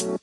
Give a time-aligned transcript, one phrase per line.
[0.00, 0.18] Oyun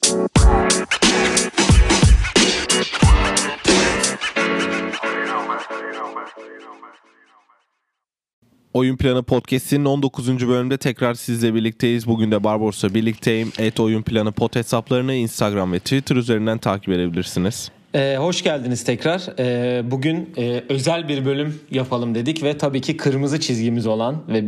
[8.97, 10.47] Planı Podcast'inin 19.
[10.47, 12.07] bölümde tekrar sizle birlikteyiz.
[12.07, 13.51] Bugün de Barbaros'la birlikteyim.
[13.59, 17.71] Et Oyun Planı Pod hesaplarını Instagram ve Twitter üzerinden takip edebilirsiniz.
[17.95, 19.21] Ee, hoş geldiniz tekrar.
[19.39, 24.43] Ee, bugün e, özel bir bölüm yapalım dedik ve tabii ki kırmızı çizgimiz olan ve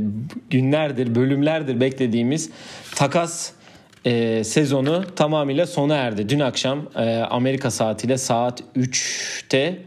[0.49, 2.49] günlerdir, bölümlerdir beklediğimiz
[2.95, 3.51] takas
[4.05, 6.29] e, sezonu tamamıyla sona erdi.
[6.29, 9.79] Dün akşam e, Amerika saatiyle saat 3'te,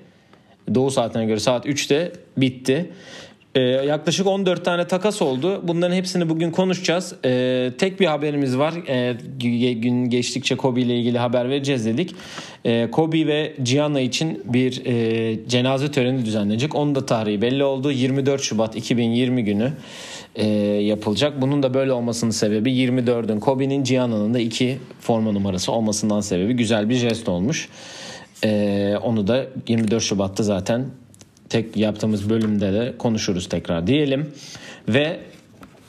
[0.75, 2.91] Doğu saatine göre saat 3'te bitti.
[3.55, 5.61] Ee, yaklaşık 14 tane takas oldu.
[5.69, 7.15] Bunların hepsini bugün konuşacağız.
[7.25, 8.75] Ee, tek bir haberimiz var.
[8.89, 9.17] Ee,
[9.73, 12.15] gün geçtikçe Kobe ile ilgili haber vereceğiz dedik.
[12.65, 16.75] Ee, Kobe ve Gianna için bir e, cenaze töreni düzenlenecek.
[16.75, 17.91] Onun da tarihi belli oldu.
[17.91, 19.73] 24 Şubat 2020 günü
[20.35, 20.47] e,
[20.83, 21.41] yapılacak.
[21.41, 26.89] Bunun da böyle olmasının sebebi 24'ün Kobe'nin Gianna'nın da iki forma numarası olmasından sebebi güzel
[26.89, 27.69] bir jest olmuş.
[28.45, 30.87] Ee, onu da 24 Şubat'ta zaten
[31.49, 34.33] tek yaptığımız bölümde de konuşuruz tekrar diyelim.
[34.89, 35.21] Ve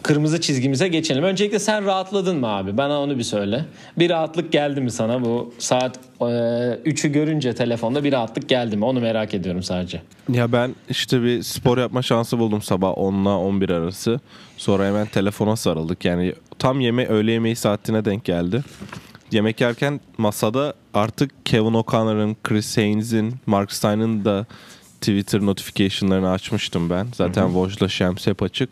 [0.03, 1.23] kırmızı çizgimize geçelim.
[1.23, 2.77] Öncelikle sen rahatladın mı abi?
[2.77, 3.65] Bana onu bir söyle.
[3.97, 8.85] Bir rahatlık geldi mi sana bu saat e, 3'ü görünce telefonda bir rahatlık geldi mi?
[8.85, 10.01] Onu merak ediyorum sadece.
[10.29, 14.19] Ya ben işte bir spor yapma şansı buldum sabah 10 ile 11 arası.
[14.57, 16.05] Sonra hemen telefona sarıldık.
[16.05, 18.63] Yani tam yeme öğle yemeği saatine denk geldi.
[19.31, 24.45] Yemek yerken masada artık Kevin O'Connor'ın, Chris Haynes'in, Mark Stein'ın da
[25.03, 27.07] Twitter notification'larını açmıştım ben.
[27.15, 28.69] Zaten Woj'la Shams hep açık.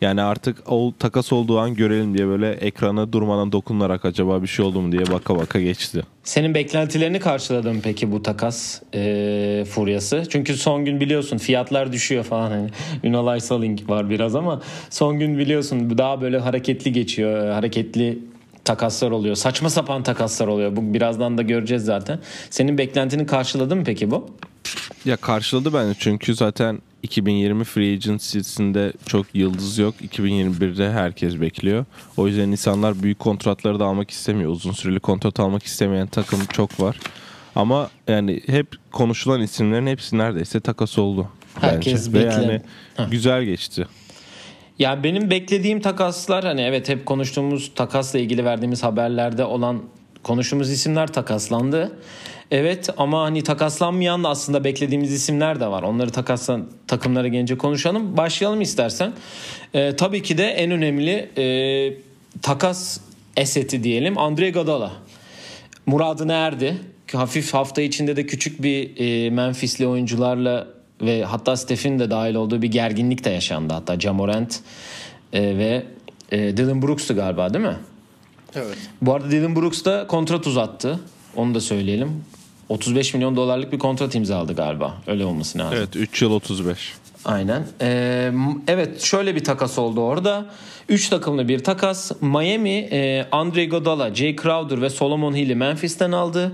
[0.00, 4.64] Yani artık o takas olduğu an görelim diye böyle ekrana durmadan dokunarak acaba bir şey
[4.64, 6.02] oldu mu diye baka baka geçti.
[6.22, 10.22] Senin beklentilerini karşıladı mı peki bu takas e, furyası?
[10.28, 12.50] Çünkü son gün biliyorsun fiyatlar düşüyor falan.
[12.50, 12.70] Hani
[13.04, 17.50] Ünal Aysalink var biraz ama son gün biliyorsun daha böyle hareketli geçiyor.
[17.50, 18.18] Hareketli
[18.64, 19.34] takaslar oluyor.
[19.34, 20.76] Saçma sapan takaslar oluyor.
[20.76, 22.18] Bu birazdan da göreceğiz zaten.
[22.50, 24.30] Senin beklentini karşıladı mı peki bu?
[25.04, 29.94] Ya karşıladı bence çünkü zaten 2020 Free Agency'sinde çok yıldız yok.
[30.02, 31.84] 2021'de herkes bekliyor.
[32.16, 34.50] O yüzden insanlar büyük kontratları da almak istemiyor.
[34.50, 36.96] Uzun süreli kontrat almak istemeyen takım çok var.
[37.56, 41.28] Ama yani hep konuşulan isimlerin hepsi neredeyse takas oldu.
[41.60, 42.18] Herkes bence.
[42.18, 42.60] Ve bekle- yani
[42.96, 43.10] Heh.
[43.10, 43.86] güzel geçti.
[44.78, 49.82] Ya benim beklediğim takaslar hani evet hep konuştuğumuz takasla ilgili verdiğimiz haberlerde olan
[50.22, 51.92] konuştuğumuz isimler takaslandı.
[52.50, 55.82] Evet ama hani takaslanmayan da aslında beklediğimiz isimler de var.
[55.82, 58.16] Onları takaslan takımlara gelince konuşalım.
[58.16, 59.12] Başlayalım istersen.
[59.74, 61.44] Ee, tabii ki de en önemli e,
[62.42, 63.00] takas
[63.36, 64.92] eseti diyelim Andre Godala.
[65.86, 66.76] Muradına erdi.
[67.12, 70.66] Hafif hafta içinde de küçük bir e, Memphis'li oyuncularla
[71.02, 73.74] ve hatta Steph'in de dahil olduğu bir gerginlik de yaşandı.
[73.74, 74.60] Hatta Jamorant
[75.32, 75.86] e, ve
[76.32, 77.76] e, Dylan Brooks'tu galiba değil mi?
[78.54, 78.78] Evet.
[79.02, 81.00] Bu arada Dylan Brooks da kontrat uzattı.
[81.36, 82.24] Onu da söyleyelim.
[82.70, 84.94] 35 milyon dolarlık bir kontrat imzaladı galiba.
[85.06, 85.78] Öyle olması lazım.
[85.78, 86.94] Evet 3 yıl 35.
[87.24, 87.66] Aynen.
[87.80, 88.32] Ee,
[88.68, 90.46] evet şöyle bir takas oldu orada.
[90.88, 92.12] 3 takımlı bir takas.
[92.20, 96.52] Miami e, Andre Godala, Jay Crowder ve Solomon Hill'i Memphis'ten aldı.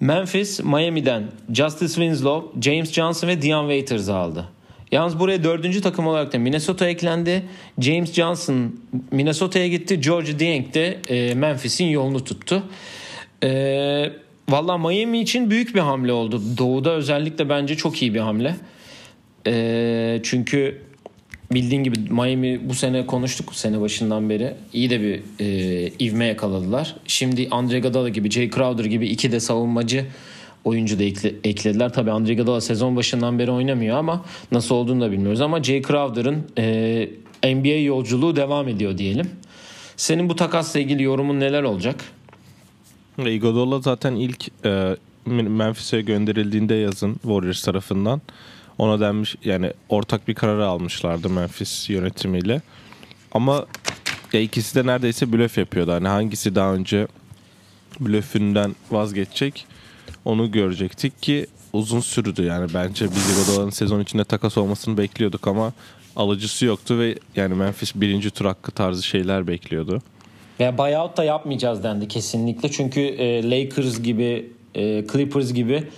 [0.00, 4.48] Memphis Miami'den Justice Winslow, James Johnson ve Dion Waiters'ı aldı.
[4.92, 7.42] Yalnız buraya dördüncü takım olarak da Minnesota eklendi.
[7.78, 8.80] James Johnson
[9.10, 10.00] Minnesota'ya gitti.
[10.00, 12.62] George Dieng de e, Memphis'in yolunu tuttu.
[13.42, 14.12] E,
[14.52, 16.42] Valla Miami için büyük bir hamle oldu.
[16.58, 18.56] Doğu'da özellikle bence çok iyi bir hamle.
[19.46, 20.82] E, çünkü
[21.52, 24.54] bildiğin gibi Miami bu sene konuştuk sene başından beri.
[24.72, 26.96] iyi de bir e, ivme yakaladılar.
[27.06, 30.06] Şimdi Andre Iguodala gibi, Jay Crowder gibi iki de savunmacı
[30.64, 31.92] oyuncu da ekle- eklediler.
[31.92, 35.40] Tabii Andre Iguodala sezon başından beri oynamıyor ama nasıl olduğunu da bilmiyoruz.
[35.40, 36.46] Ama Jay Crowder'ın
[37.44, 39.30] e, NBA yolculuğu devam ediyor diyelim.
[39.96, 42.04] Senin bu takasla ilgili yorumun neler olacak?
[43.18, 44.96] Iguodala zaten ilk e,
[45.26, 48.20] Memphis'e gönderildiğinde yazın Warriors tarafından
[48.78, 52.62] ona denmiş yani ortak bir karar almışlardı Memphis yönetimiyle.
[53.32, 53.66] Ama
[54.32, 55.92] ya ikisi de neredeyse blöf yapıyordu.
[55.92, 57.06] Hani hangisi daha önce
[58.00, 59.66] blöfünden vazgeçecek
[60.24, 65.72] onu görecektik ki uzun sürdü yani bence biz Iguodala'nın sezon içinde takas olmasını bekliyorduk ama
[66.16, 70.02] alıcısı yoktu ve yani Memphis birinci tur hakkı tarzı şeyler bekliyordu.
[70.62, 72.70] Veya buyout da yapmayacağız dendi kesinlikle.
[72.70, 75.88] Çünkü e, Lakers gibi, e, Clippers gibi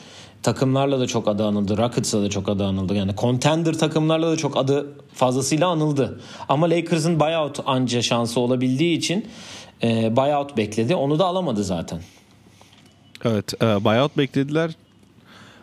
[0.43, 1.78] takımlarla da çok adı anıldı.
[1.78, 2.94] Rockets'la da çok adı anıldı.
[2.94, 6.20] Yani contender takımlarla da çok adı fazlasıyla anıldı.
[6.49, 9.26] Ama Lakers'ın buyout anca şansı olabildiği için
[9.82, 10.94] e, buyout bekledi.
[10.94, 12.00] Onu da alamadı zaten.
[13.25, 14.70] Evet, e, buyout beklediler.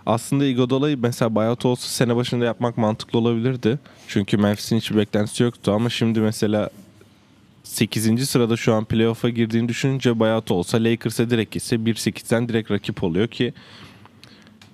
[0.06, 3.80] Aslında Iguodala'yı mesela buyout olsa sene başında yapmak mantıklı olabilirdi.
[4.08, 6.70] Çünkü Memphis'in hiçbir beklentisi yoktu ama şimdi mesela
[7.72, 8.30] 8.
[8.30, 13.28] sırada şu an playoff'a girdiğini düşününce bayat olsa Lakers'e direkt gitse 1-8'den direkt rakip oluyor
[13.28, 13.54] ki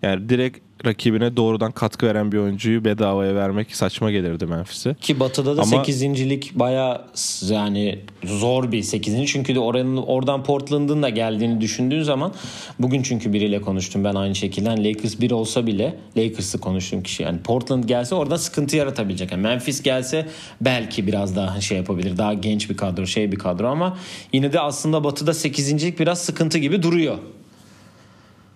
[0.01, 4.93] yani direkt rakibine doğrudan katkı veren bir oyuncuyu bedavaya vermek saçma gelirdi Memphis'e.
[4.93, 7.07] Ki Batı'da da Ama- 8.lik baya
[7.49, 9.25] yani zor bir 8.
[9.31, 12.33] Çünkü de oranın oradan Portland'ın da geldiğini düşündüğün zaman
[12.79, 14.69] bugün çünkü biriyle konuştum ben aynı şekilde.
[14.69, 19.31] Yani Lakers 1 olsa bile Lakers'ı konuştuğum kişi yani Portland gelse orada sıkıntı yaratabilecek.
[19.31, 20.27] Yani Memphis gelse
[20.61, 22.17] belki biraz daha şey yapabilir.
[22.17, 23.97] Daha genç bir kadro, şey bir kadro ama
[24.33, 27.17] yine de aslında Batı'da 8.lik biraz sıkıntı gibi duruyor.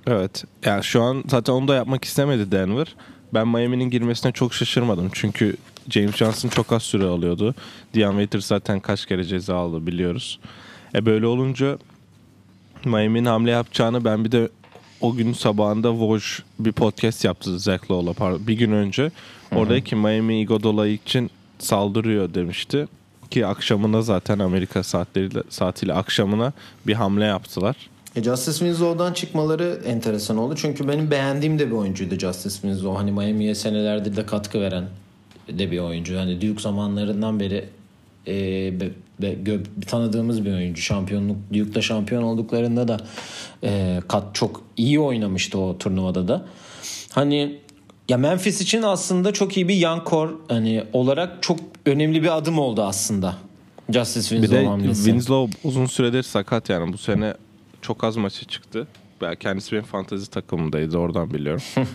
[0.08, 0.44] Evet.
[0.66, 2.96] Yani şu an zaten onu da yapmak istemedi Denver.
[3.34, 5.10] Ben Miami'nin girmesine çok şaşırmadım.
[5.14, 5.56] Çünkü
[5.90, 7.56] James Johnson çok az süre alıyordu.
[7.94, 10.40] Dion Waiters zaten kaç kere ceza aldı biliyoruz.
[10.96, 11.78] E böyle olunca
[12.86, 14.50] Miami'nin hamle yapacağını ben bir de
[15.02, 19.12] o gün sabahında Woj bir podcast yaptı Zach Lowe'la pardon, bir gün önce.
[19.56, 22.88] Oradaki Miami Iguodala için saldırıyor demişti.
[23.32, 26.54] Ki akşamına zaten Amerika saatleriyle, saatiyle akşamına
[26.88, 27.76] bir hamle yaptılar.
[28.16, 30.56] E Justice Winslow'dan çıkmaları enteresan oldu.
[30.58, 32.98] Çünkü benim beğendiğim de bir oyuncuydu Justice Winslow.
[32.98, 34.84] Hani Miami'ye senelerdir de katkı veren
[35.50, 36.18] de bir oyuncu.
[36.18, 37.66] Hani Duke zamanlarından beri
[38.28, 38.34] e,
[38.80, 38.90] be,
[39.22, 40.82] be- gö- tanıdığımız bir oyuncu.
[40.82, 42.98] Şampiyonluk Duke'da şampiyon olduklarında da
[43.64, 46.46] e, kat çok iyi oynamıştı o turnuvada da.
[47.12, 47.58] Hani
[48.10, 52.84] ya Memphis için aslında çok iyi bir yankor hani olarak çok önemli bir adım oldu
[52.84, 53.36] aslında.
[53.90, 55.04] Justice Bir Winslow de hamlesi.
[55.04, 57.34] Winslow uzun süredir sakat yani bu sene
[57.82, 58.88] çok az maçı çıktı.
[59.22, 61.62] Ben kendisi benim fantezi takımındaydı oradan biliyorum.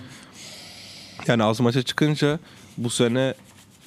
[1.27, 2.39] yani az maça çıkınca
[2.79, 3.35] bu sene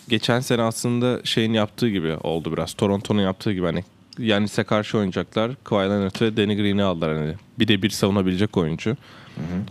[0.10, 2.74] geçen sene aslında şeyin yaptığı gibi oldu biraz.
[2.74, 3.84] Toronto'nun yaptığı gibi hani
[4.18, 5.52] Yanis'e karşı oynayacaklar.
[5.64, 7.36] Kawhi Leonard ve Danny Green'i aldılar hani.
[7.60, 8.98] Bir de bir savunabilecek oyuncu.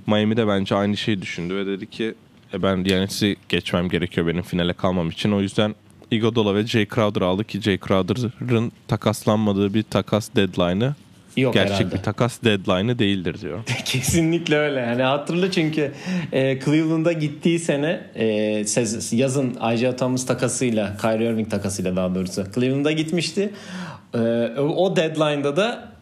[0.06, 2.14] Miami de bence aynı şeyi düşündü ve dedi ki
[2.54, 5.32] e ben Yanis'i geçmem gerekiyor benim finale kalmam için.
[5.32, 5.75] O yüzden
[6.10, 10.94] Iguodala ve Jay Crowder aldı ki Jay Crowder'ın takaslanmadığı bir takas deadline'ı
[11.40, 11.94] Yok gerçek herhalde.
[11.94, 13.64] bir takas deadline'ı değildir diyor.
[13.85, 14.81] Kesinlikle öyle.
[14.81, 15.93] Yani hatırla çünkü
[16.32, 18.25] e, Cleveland'a gittiği sene e,
[19.12, 23.52] yazın Isaiah Thomas takasıyla, Kyrie Irving takasıyla daha doğrusu Cleveland'a gitmişti.
[24.14, 24.19] E,
[24.61, 25.93] o deadline'da da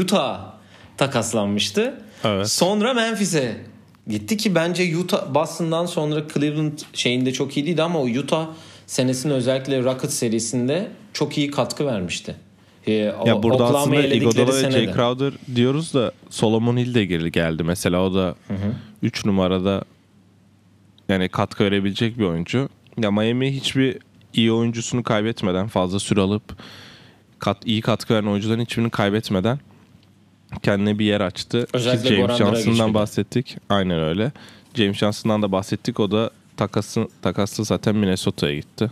[0.00, 0.52] Utah
[0.96, 1.94] takaslanmıştı.
[2.24, 2.50] Evet.
[2.50, 3.56] Sonra Memphis'e
[4.08, 8.46] gitti ki bence Utah Boston'dan sonra Cleveland şeyinde çok iyi değildi ama o Utah
[8.86, 12.34] senesinin özellikle Rockets serisinde çok iyi katkı vermişti.
[12.86, 12.92] E,
[13.26, 14.92] Ya burada aslında Iguodala ve Jay.
[14.92, 17.62] Crowder diyoruz da Solomon Hill de geri geldi.
[17.64, 18.34] Mesela o da
[19.02, 19.84] 3 numarada
[21.08, 22.68] yani katkı verebilecek bir oyuncu.
[22.98, 23.98] Ya Miami hiçbir
[24.34, 26.42] iyi oyuncusunu kaybetmeden fazla süre alıp
[27.38, 29.58] kat, iyi katkı veren oyuncuların hiçbirini kaybetmeden
[30.62, 31.66] kendine bir yer açtı.
[31.72, 33.56] Özellikle Ki James Johnson'dan bahsettik.
[33.68, 34.32] Aynen öyle.
[34.74, 36.00] James Johnson'dan da bahsettik.
[36.00, 38.90] O da takası, takaslı zaten Minnesota'ya gitti.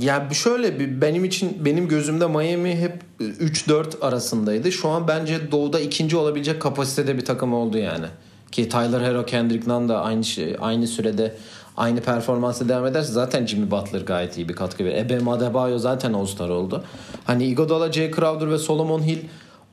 [0.00, 4.72] Ya şöyle bir benim için benim gözümde Miami hep 3-4 arasındaydı.
[4.72, 8.06] Şu an bence doğuda ikinci olabilecek kapasitede bir takım oldu yani.
[8.52, 11.34] Ki Tyler Hero, Kendrick Nunn da aynı şey, aynı sürede
[11.76, 14.96] aynı performansla devam ederse zaten Jimmy Butler gayet iyi bir katkı verir.
[14.96, 16.84] Ebem Adebayo zaten All-Star oldu.
[17.24, 19.18] Hani Iguodala, Jay Crowder ve Solomon Hill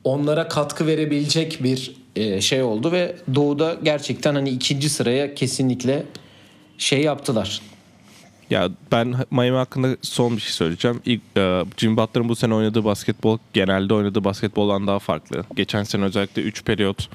[0.04, 6.04] onlara katkı verebilecek bir e, şey oldu ve doğuda gerçekten hani ikinci sıraya kesinlikle
[6.78, 7.60] şey yaptılar.
[8.50, 11.00] Ya ben Miami hakkında son bir şey söyleyeceğim.
[11.04, 15.44] İlk, e, Jimmy Butler'ın bu sene oynadığı basketbol genelde oynadığı basketboldan daha farklı.
[15.56, 17.08] Geçen sene özellikle 3 periyot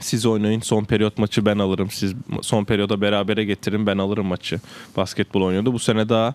[0.00, 1.90] siz oynayın son periyot maçı ben alırım.
[1.90, 4.60] Siz son periyoda berabere getirin ben alırım maçı.
[4.96, 5.72] Basketbol oynuyordu.
[5.72, 6.34] Bu sene daha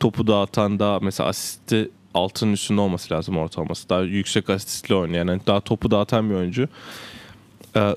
[0.00, 3.88] topu dağıtan daha mesela asisti altının üstünde olması lazım ortalaması.
[3.88, 6.68] Daha yüksek asistli oynayan yani daha topu dağıtan bir oyuncu.
[7.76, 7.94] Ee,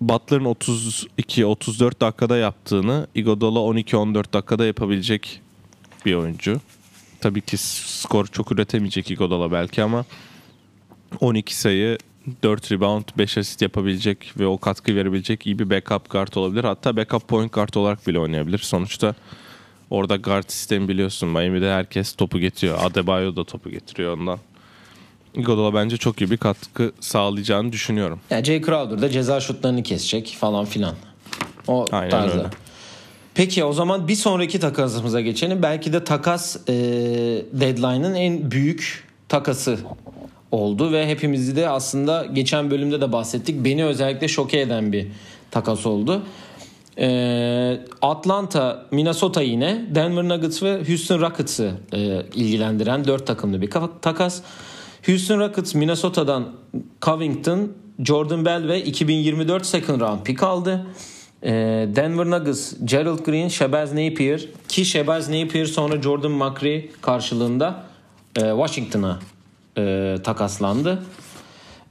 [0.00, 5.40] Butler'ın 32-34 dakikada yaptığını Iguodala 12-14 dakikada yapabilecek
[6.06, 6.60] bir oyuncu.
[7.20, 10.04] Tabii ki skor çok üretemeyecek Iguodala belki ama
[11.20, 11.98] 12 sayı
[12.42, 16.64] 4 rebound 5 asist yapabilecek ve o katkı verebilecek iyi bir backup guard olabilir.
[16.64, 18.58] Hatta backup point guard olarak bile oynayabilir.
[18.58, 19.14] Sonuçta
[19.90, 21.28] orada guard sistemi biliyorsun.
[21.28, 22.78] Miami'de herkes topu getiriyor.
[22.82, 24.38] Adebayo da topu getiriyor ondan.
[25.34, 28.20] Iguodala bence çok iyi bir katkı sağlayacağını düşünüyorum.
[28.30, 30.94] Yani Jay Crowder da ceza şutlarını kesecek falan filan.
[31.68, 32.38] O Aynen tarzda.
[32.38, 32.48] öyle.
[33.34, 35.62] Peki o zaman bir sonraki takasımıza geçelim.
[35.62, 36.72] Belki de takas e,
[37.52, 39.78] deadline'ın en büyük takası
[40.52, 43.64] oldu ve hepimizi de aslında geçen bölümde de bahsettik.
[43.64, 45.06] Beni özellikle şoke eden bir
[45.50, 46.22] takas oldu.
[46.98, 54.00] E, Atlanta, Minnesota yine Denver Nuggets ve Houston Rockets'ı e, ilgilendiren dört takımlı bir ka-
[54.02, 54.42] takas.
[55.06, 56.52] Houston Rockets Minnesota'dan
[57.02, 60.86] Covington, Jordan Bell ve 2024 second round pick aldı.
[61.42, 61.50] Ee,
[61.96, 67.84] Denver Nuggets, Gerald Green, Shabazz Napier ki Shabazz Napier sonra Jordan McRae karşılığında
[68.36, 69.18] e, Washington'a
[69.78, 71.02] e, takaslandı.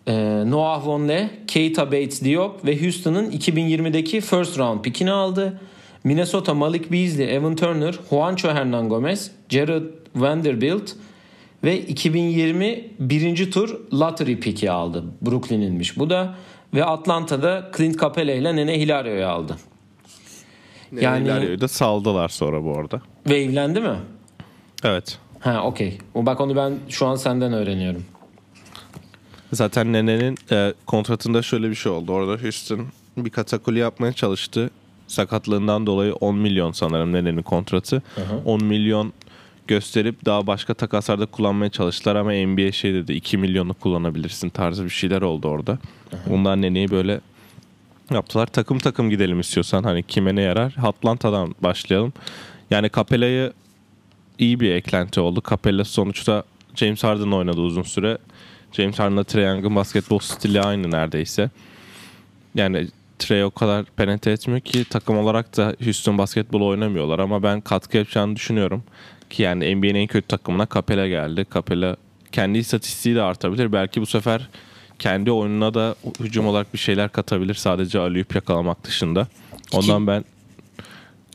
[0.07, 5.59] E, Noah Vonleh, Keita Bates Diop ve Houston'ın 2020'deki first round pickini aldı.
[6.03, 9.83] Minnesota Malik Beasley, Evan Turner, Juancho Hernan Gomez, Jared
[10.15, 10.95] Vanderbilt
[11.63, 15.03] ve 2020 birinci tur lottery pick'i aldı.
[15.21, 16.35] Brooklyn'inmiş bu da.
[16.73, 19.57] Ve Atlanta'da Clint Capela ile Nene Hilario'yu aldı.
[21.01, 23.01] Yani Hilario'yu da saldılar sonra bu arada.
[23.29, 23.95] Ve evlendi mi?
[24.83, 25.19] Evet.
[25.39, 25.97] Ha okey.
[26.15, 28.05] Bak onu ben şu an senden öğreniyorum.
[29.53, 32.11] Zaten Nene'nin e, kontratında şöyle bir şey oldu.
[32.11, 34.69] Orada Houston bir katakuli yapmaya çalıştı.
[35.07, 38.01] Sakatlığından dolayı 10 milyon sanırım Nene'nin kontratı.
[38.15, 38.41] Hı hı.
[38.45, 39.13] 10 milyon
[39.67, 44.89] gösterip daha başka takaslarda kullanmaya çalıştılar ama NBA şey dedi 2 milyonu kullanabilirsin tarzı bir
[44.89, 45.77] şeyler oldu orada.
[46.29, 47.21] Ondan Nene'yi böyle
[48.11, 48.47] yaptılar.
[48.47, 50.75] Takım takım gidelim istiyorsan hani kime ne yarar?
[50.83, 52.13] Atlanta'dan başlayalım.
[52.71, 53.53] Yani Capella'yı
[54.39, 55.41] iyi bir eklenti oldu.
[55.49, 56.43] Capella sonuçta
[56.75, 58.17] James Harden oynadı uzun süre.
[58.71, 61.49] James Harden'la Trae Young'ın basketbol stili aynı neredeyse.
[62.55, 62.87] Yani
[63.19, 67.97] Trey o kadar penetre etmiyor ki takım olarak da Houston basketbolu oynamıyorlar ama ben katkı
[67.97, 68.83] yapacağını düşünüyorum.
[69.33, 71.45] Ki yani NBA'nin en kötü takımına Capella geldi.
[71.53, 71.95] Capella
[72.31, 73.71] kendi istatistiği de artabilir.
[73.71, 74.49] Belki bu sefer
[74.99, 79.27] kendi oyununa da hücum olarak bir şeyler katabilir sadece alüyüp yakalamak dışında.
[79.73, 80.23] Ondan ki, ben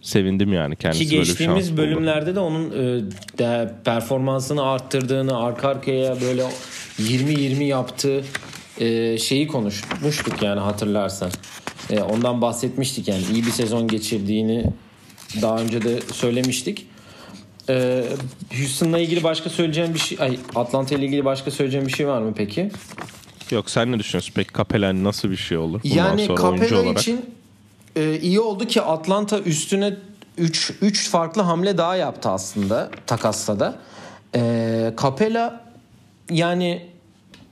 [0.02, 3.02] sevindim yani kendisi Ki geçtiğimiz bölümlerde de onun e,
[3.38, 6.44] de performansını arttırdığını arka arkaya böyle
[6.98, 8.24] 20-20 yaptığı
[8.80, 11.30] e, şeyi konuşmuştuk yani hatırlarsan.
[11.90, 14.64] E, ondan bahsetmiştik yani iyi bir sezon geçirdiğini
[15.42, 16.86] daha önce de söylemiştik.
[17.68, 18.04] E,
[18.58, 22.22] Houston'la ilgili başka söyleyeceğim bir şey, ay Atlanta ile ilgili başka söyleyeceğim bir şey var
[22.22, 22.70] mı peki?
[23.50, 24.32] Yok sen ne düşünüyorsun?
[24.34, 25.80] Peki Capella nasıl bir şey olur?
[25.84, 27.00] Bundan yani sonra Capella olarak?
[27.00, 27.26] için
[27.96, 29.96] e, iyi oldu ki Atlanta üstüne
[30.38, 33.78] 3 3 farklı hamle daha yaptı aslında takasta da.
[34.34, 35.64] E, Capella
[36.30, 36.86] yani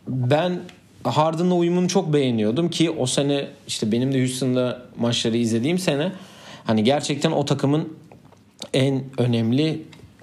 [0.09, 0.61] ben
[1.05, 6.13] Harden'la uyumunu çok beğeniyordum ki o sene işte benim de Houston'da maçları izlediğim sene
[6.65, 7.97] hani gerçekten o takımın
[8.73, 9.83] en önemli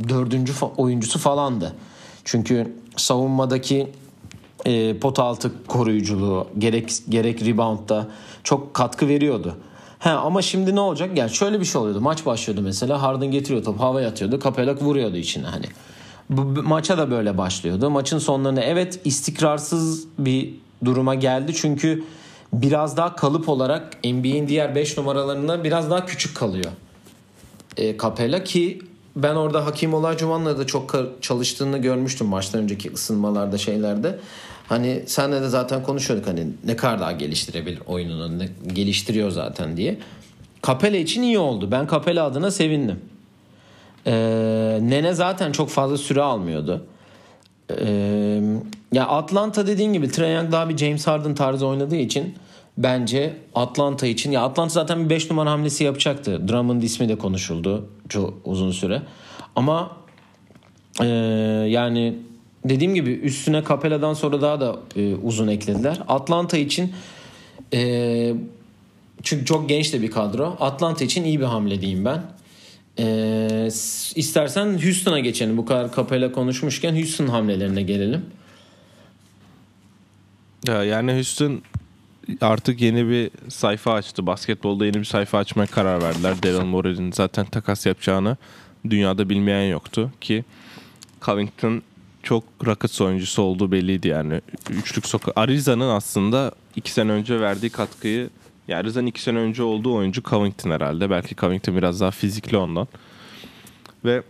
[0.09, 1.73] dördüncü oyuncusu falandı.
[2.23, 3.91] Çünkü savunmadaki
[4.65, 8.07] e, pot altı koruyuculuğu gerek gerek reboundda
[8.43, 9.57] çok katkı veriyordu.
[9.99, 11.17] He, ama şimdi ne olacak?
[11.17, 12.01] Yani şöyle bir şey oluyordu.
[12.01, 13.01] Maç başlıyordu mesela.
[13.01, 14.39] Harden getiriyor top havaya atıyordu.
[14.43, 15.65] Capella vuruyordu içine hani.
[16.29, 17.89] Bu, bu maça da böyle başlıyordu.
[17.89, 20.53] Maçın sonlarında evet istikrarsız bir
[20.85, 21.53] duruma geldi.
[21.55, 22.03] Çünkü
[22.53, 26.71] biraz daha kalıp olarak NBA'in diğer 5 numaralarına biraz daha küçük kalıyor.
[27.77, 28.81] E, Capella ki
[29.15, 34.19] ben orada Hakim Olajuwon'la da çok çalıştığını görmüştüm maçtan önceki ısınmalarda şeylerde.
[34.67, 39.97] Hani senle de zaten konuşuyorduk hani ne kadar daha geliştirebilir oyununu ne, geliştiriyor zaten diye.
[40.67, 41.71] Capella için iyi oldu.
[41.71, 42.99] Ben Capella adına sevindim.
[44.07, 46.85] Ee, Nene zaten çok fazla süre almıyordu.
[47.79, 48.41] Ee,
[48.91, 52.35] ya Atlanta dediğin gibi Trae Young daha bir James Harden tarzı oynadığı için
[52.77, 56.47] bence Atlanta için ya Atlanta zaten bir 5 numara hamlesi yapacaktı.
[56.47, 59.01] Drummond ismi de konuşuldu çok uzun süre.
[59.55, 59.97] Ama
[61.01, 61.05] e,
[61.67, 62.15] yani
[62.65, 65.99] dediğim gibi üstüne Capella'dan sonra daha da e, uzun eklediler.
[66.07, 66.93] Atlanta için
[67.73, 68.33] e,
[69.23, 70.57] çünkü çok genç de bir kadro.
[70.59, 72.21] Atlanta için iyi bir hamle diyeyim ben.
[72.99, 73.67] E,
[74.15, 75.57] istersen Houston'a geçelim.
[75.57, 78.25] Bu kadar Capella konuşmuşken Houston hamlelerine gelelim.
[80.67, 81.61] Ya yani Houston
[82.41, 84.27] artık yeni bir sayfa açtı.
[84.27, 86.43] Basketbolda yeni bir sayfa açmaya karar verdiler.
[86.43, 88.37] Daryl Morey'in zaten takas yapacağını
[88.89, 90.43] dünyada bilmeyen yoktu ki
[91.21, 91.81] Covington
[92.23, 94.41] çok Rockets oyuncusu olduğu belliydi yani.
[94.69, 98.29] Üçlük soka Ariza'nın aslında iki sene önce verdiği katkıyı
[98.67, 101.09] yani Ariza'nın iki sene önce olduğu oyuncu Covington herhalde.
[101.09, 102.87] Belki Covington biraz daha fizikli ondan.
[104.05, 104.23] Ve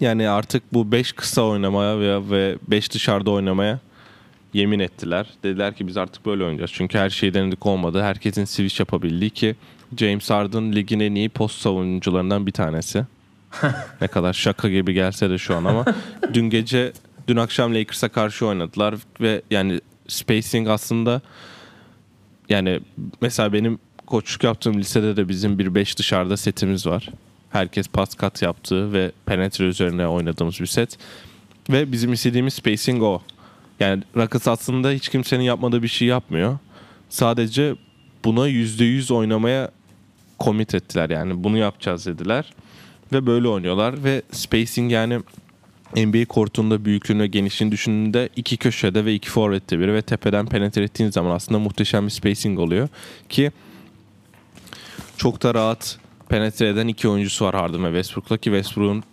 [0.00, 3.78] yani artık bu 5 kısa oynamaya veya ve 5 dışarıda oynamaya
[4.52, 5.26] yemin ettiler.
[5.42, 6.70] Dediler ki biz artık böyle oynayacağız.
[6.74, 8.02] Çünkü her şeyi denedik olmadı.
[8.02, 9.56] Herkesin switch yapabildiği ki
[9.96, 13.06] James Harden ligin en iyi post savunucularından bir tanesi.
[14.00, 15.84] ne kadar şaka gibi gelse de şu an ama
[16.34, 16.92] dün gece
[17.28, 21.20] dün akşam Lakers'a karşı oynadılar ve yani spacing aslında
[22.48, 22.80] yani
[23.20, 27.08] mesela benim koçluk yaptığım lisede de bizim bir 5 dışarıda setimiz var.
[27.50, 30.98] Herkes pas kat yaptığı ve penetre üzerine oynadığımız bir set.
[31.70, 33.22] Ve bizim istediğimiz spacing o.
[33.80, 36.58] Yani Rockets aslında hiç kimsenin yapmadığı bir şey yapmıyor.
[37.08, 37.74] Sadece
[38.24, 39.70] buna %100 oynamaya
[40.40, 42.52] commit ettiler yani bunu yapacağız dediler.
[43.12, 45.20] Ve böyle oynuyorlar ve spacing yani
[45.96, 51.10] NBA kortunda büyüklüğünü genişliğini düşündüğünde iki köşede ve iki forvette biri ve tepeden penetre ettiğin
[51.10, 52.88] zaman aslında muhteşem bir spacing oluyor.
[53.28, 53.52] Ki
[55.16, 59.04] çok da rahat penetre eden iki oyuncusu var Harden ve Westbrook'la ki Westbrook'un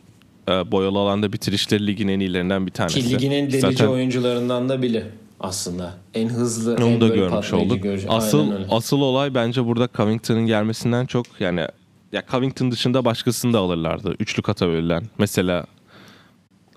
[0.50, 3.02] e, boyalı alanda bitirişleri ligin en iyilerinden bir tanesi.
[3.02, 5.04] Ki ligin en delici Zaten oyuncularından da biri
[5.40, 5.94] aslında.
[6.14, 7.84] En hızlı, en onu da böyle görmüş olduk.
[7.84, 8.08] görücü.
[8.08, 11.68] Asıl asıl olay bence burada Covington'ın gelmesinden çok yani
[12.12, 14.16] ya Covington dışında başkasını da alırlardı.
[14.20, 15.04] Üçlük atabilen.
[15.18, 15.66] Mesela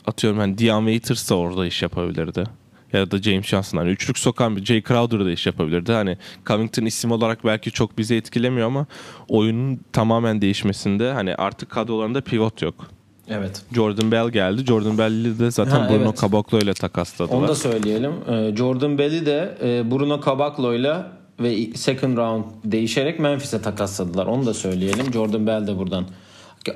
[0.06, 2.44] atıyorum hani Dion Waiters da orada iş yapabilirdi.
[2.92, 5.92] Ya da James Johnson hani üçlük sokan bir Jay Crowder da iş yapabilirdi.
[5.92, 8.86] Hani Covington isim olarak belki çok bizi etkilemiyor ama
[9.28, 12.90] oyunun tamamen değişmesinde hani artık kadrolarında pivot yok.
[13.30, 13.62] Evet.
[13.72, 14.64] Jordan Bell geldi.
[14.66, 16.20] Jordan Bell'i de zaten Ha, Bruno evet.
[16.20, 17.36] Caboclo ile takasladılar.
[17.38, 18.12] Onu da söyleyelim.
[18.28, 24.26] Ee, Jordan Bell'i de e, Bruno Caboclo'yla ve second round değişerek Memphis'e takasladılar.
[24.26, 25.12] Onu da söyleyelim.
[25.12, 26.04] Jordan Bell de buradan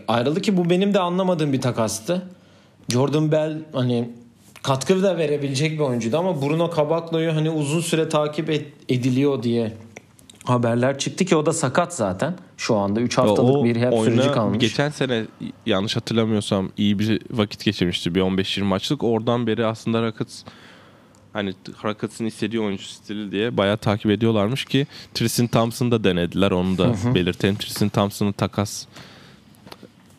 [0.09, 2.23] ayrıldı ki bu benim de anlamadığım bir takastı.
[2.89, 4.11] Jordan Bell hani
[4.63, 8.51] katkı da verebilecek bir oyuncuydu ama Bruno Caboclo'yu hani uzun süre takip
[8.89, 9.73] ediliyor diye
[10.45, 12.35] haberler çıktı ki o da sakat zaten.
[12.57, 14.59] Şu anda 3 haftalık O bir hep süreci kalmış.
[14.59, 15.25] Geçen sene
[15.67, 18.15] yanlış hatırlamıyorsam iyi bir vakit geçirmişti.
[18.15, 19.05] Bir 15-20 maçlık.
[19.05, 20.43] Oradan beri aslında Rockets
[21.33, 26.51] hani Rockets'ın istediği oyuncu stili diye bayağı takip ediyorlarmış ki Tristan Thompson'ı da denediler.
[26.51, 27.57] Onu da belirtelim.
[27.57, 28.87] Tristan Thompson'ı takas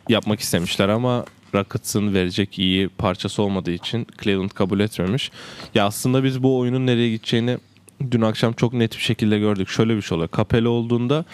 [0.09, 1.25] yapmak istemişler ama
[1.55, 5.31] Rockets'ın verecek iyi parçası olmadığı için Cleveland kabul etmemiş.
[5.75, 7.57] Ya aslında biz bu oyunun nereye gideceğini
[8.11, 9.69] dün akşam çok net bir şekilde gördük.
[9.69, 10.29] Şöyle bir şey oluyor.
[10.37, 11.25] Capella olduğunda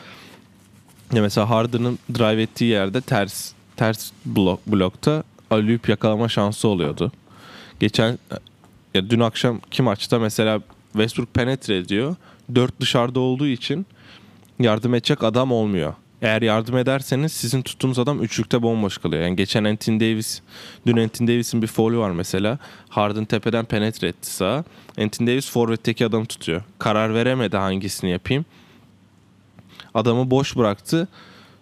[1.13, 7.11] ya mesela Harden'ın drive ettiği yerde ters ters blok blokta alley-oop yakalama şansı oluyordu.
[7.79, 8.19] Geçen
[8.93, 12.15] ya dün akşamki maçta mesela Westbrook penetre ediyor.
[12.55, 13.85] Dört dışarıda olduğu için
[14.59, 15.93] yardım edecek adam olmuyor.
[16.21, 19.23] Eğer yardım ederseniz sizin tuttuğunuz adam üçlükte bomboş kalıyor.
[19.23, 20.41] Yani geçen Anthony Davis,
[20.87, 22.59] dün Anthony Davis'in bir foul'ü var mesela.
[22.89, 24.63] Harden tepeden penetre etti sağa.
[24.99, 26.63] Anthony Davis forvetteki adamı tutuyor.
[26.79, 28.45] Karar veremedi hangisini yapayım.
[29.93, 31.07] Adamı boş bıraktı.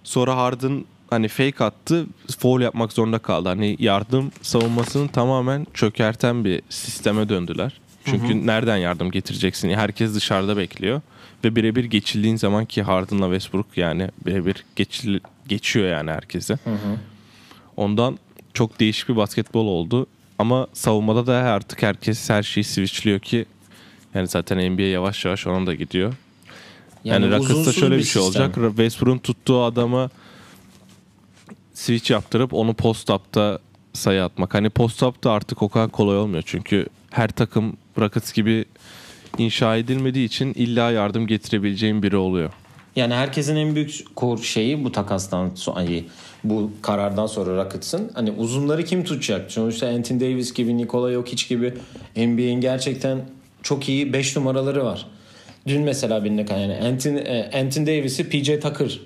[0.03, 2.05] Sonra Harden hani fake attı.
[2.39, 3.50] Foul yapmak zorunda kaldı.
[3.50, 7.79] Hani yardım savunmasını tamamen çökerten bir sisteme döndüler.
[8.05, 9.69] Çünkü nereden yardım getireceksin?
[9.69, 11.01] Herkes dışarıda bekliyor.
[11.43, 16.57] Ve birebir geçildiğin zaman ki Harden'la Westbrook yani birebir geçil, geçiyor yani herkese.
[17.77, 18.20] Ondan
[18.53, 20.07] çok değişik bir basketbol oldu.
[20.39, 23.46] Ama savunmada da artık herkes her şeyi switchliyor ki
[24.13, 26.13] yani zaten NBA yavaş yavaş ona da gidiyor.
[27.03, 28.44] Yani, yani Rockets'ta şöyle bir, şey sistem.
[28.44, 28.75] olacak.
[28.75, 30.09] Westbrook'un tuttuğu adama
[31.74, 33.59] switch yaptırıp onu post-up'ta
[33.94, 34.53] sayı atmak.
[34.53, 36.44] Hani post-up'ta artık o kadar kolay olmuyor.
[36.46, 38.66] Çünkü her takım Rockets gibi
[39.38, 42.51] inşa edilmediği için illa yardım getirebileceğin biri oluyor.
[42.96, 45.85] Yani herkesin en büyük kor şeyi bu takastan sonra
[46.44, 49.51] bu karardan sonra Rockets'ın hani uzunları kim tutacak?
[49.51, 51.74] Sonuçta Anthony Davis gibi, Nikola Jokic gibi
[52.16, 53.20] NBA'in gerçekten
[53.64, 55.05] çok iyi 5 numaraları var.
[55.67, 59.00] Dün mesela birine yani Anthony, e, Anthony Davis'i PJ Tucker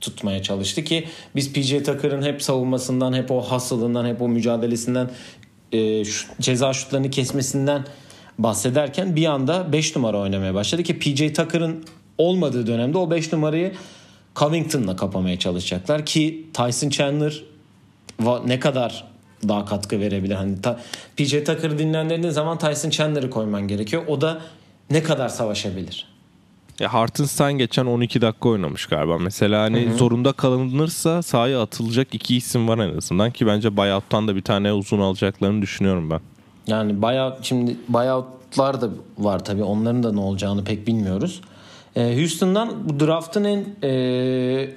[0.00, 1.04] tutmaya çalıştı ki
[1.36, 5.10] biz PJ Tucker'ın hep savunmasından, hep o hustle'ından, hep o mücadelesinden
[5.72, 6.04] e,
[6.40, 7.84] ceza şutlarını kesmesinden
[8.38, 11.84] bahsederken bir anda 5 numara oynamaya başladı ki PJ Tucker'ın
[12.18, 13.72] olmadığı dönemde o 5 numarayı
[14.36, 17.42] Covington'la kapamaya çalışacaklar ki Tyson Chandler
[18.46, 19.04] ne kadar
[19.48, 20.34] daha katkı verebilir.
[20.34, 20.80] Hani ta,
[21.16, 24.02] PJ Tucker'ı dinlendirdiğin zaman Tyson Chandler'ı koyman gerekiyor.
[24.08, 24.40] O da
[24.90, 26.06] ne kadar savaşabilir?
[26.80, 29.18] Ya Hartenstein geçen 12 dakika oynamış galiba.
[29.18, 34.36] Mesela hani zorunda kalınırsa sahaya atılacak iki isim var en azından ki bence buyout'tan da
[34.36, 36.20] bir tane uzun alacaklarını düşünüyorum ben.
[36.66, 39.62] Yani buyout şimdi buyoutlar da var tabii.
[39.62, 41.40] Onların da ne olacağını pek bilmiyoruz.
[41.96, 44.70] Ee, Houston'dan bu draft'ın en e,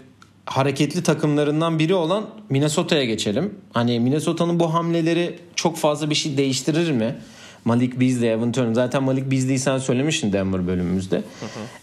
[0.45, 3.55] hareketli takımlarından biri olan Minnesota'ya geçelim.
[3.73, 7.15] Hani Minnesota'nın bu hamleleri çok fazla bir şey değiştirir mi?
[7.65, 8.73] Malik Beasley, Evan Turner.
[8.73, 11.23] Zaten Malik Beasley'i sen söylemiştin Denver bölümümüzde.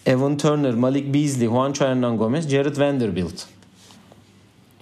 [0.06, 3.42] Evan Turner, Malik Beasley, Juancho Hernan Gomez, Jared Vanderbilt.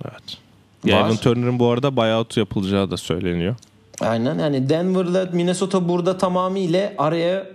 [0.05, 0.39] Evet.
[0.85, 1.01] Ya.
[1.01, 3.57] Evan Turner'ın bu arada buyout yapılacağı da söyleniyor.
[4.01, 7.47] Aynen yani Denver'la Minnesota burada tamamıyla araya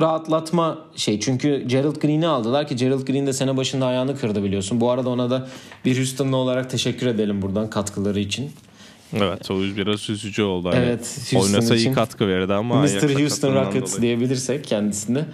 [0.00, 1.20] rahatlatma şey.
[1.20, 4.80] Çünkü Gerald Green'i aldılar ki Gerald Green de sene başında ayağını kırdı biliyorsun.
[4.80, 5.48] Bu arada ona da
[5.84, 8.50] bir Houston'lı olarak teşekkür edelim buradan katkıları için.
[9.22, 10.68] Evet o biraz üzücü oldu.
[10.68, 11.00] Hani Evet,
[11.32, 11.92] Houston Oynasa iyi için.
[11.92, 13.20] katkı verirdi ama Mr.
[13.20, 14.02] Houston Rockets dolayı.
[14.02, 15.24] diyebilirsek kendisine.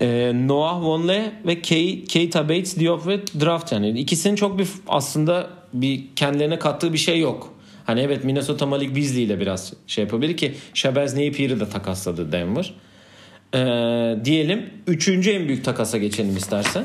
[0.00, 5.50] Ee, Noah Vonleh ve Kay, Keita Bates Diop ve draft yani ikisinin çok bir aslında
[5.72, 7.54] bir kendilerine kattığı bir şey yok.
[7.84, 12.74] Hani evet Minnesota Malik Beasley ile biraz şey yapabilir ki Shabazz Napier'i de takasladı Denver.
[13.54, 16.84] Ee, diyelim üçüncü en büyük takasa geçelim istersen.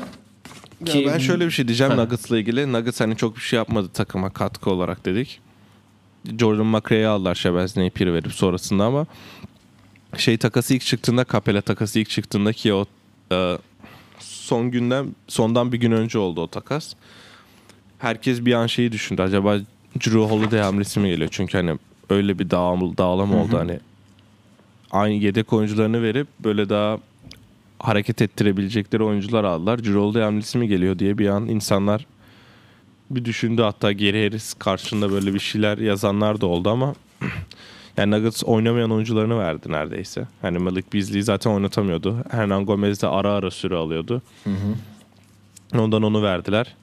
[0.86, 2.02] Ya ben şöyle bir şey diyeceğim Ha.
[2.02, 2.72] Nuggets'la ilgili.
[2.72, 5.40] Nuggets hani çok bir şey yapmadı takıma katkı olarak dedik.
[6.38, 9.06] Jordan McRae'yi aldılar Shabazz Napier'i verip sonrasında ama
[10.16, 12.84] şey takası ilk çıktığında Capella takası ilk çıktığında ki o
[13.32, 13.58] e,
[14.18, 16.94] son günden sondan bir gün önce oldu o takas.
[17.98, 19.22] Herkes bir an şeyi düşündü.
[19.22, 19.58] Acaba
[19.96, 21.28] Drew Holiday hamlesi mi geliyor?
[21.32, 21.78] Çünkü hani
[22.10, 23.80] öyle bir dağım, dağılım oldu hani.
[24.90, 26.98] Aynı yedek oyuncularını verip böyle daha
[27.78, 29.78] hareket ettirebilecekleri oyuncular aldılar.
[29.78, 32.06] Drew Holiday hamlesi mi geliyor diye bir an insanlar
[33.10, 33.62] bir düşündü.
[33.62, 36.94] Hatta Geri Harris karşında böyle bir şeyler yazanlar da oldu ama
[37.96, 40.26] yani Nuggets oynamayan oyuncularını verdi neredeyse.
[40.42, 42.16] Hani Malik Beasley'i zaten oynatamıyordu.
[42.30, 44.22] Hernan Gomez de ara ara süre alıyordu.
[45.74, 46.74] Ondan onu verdiler.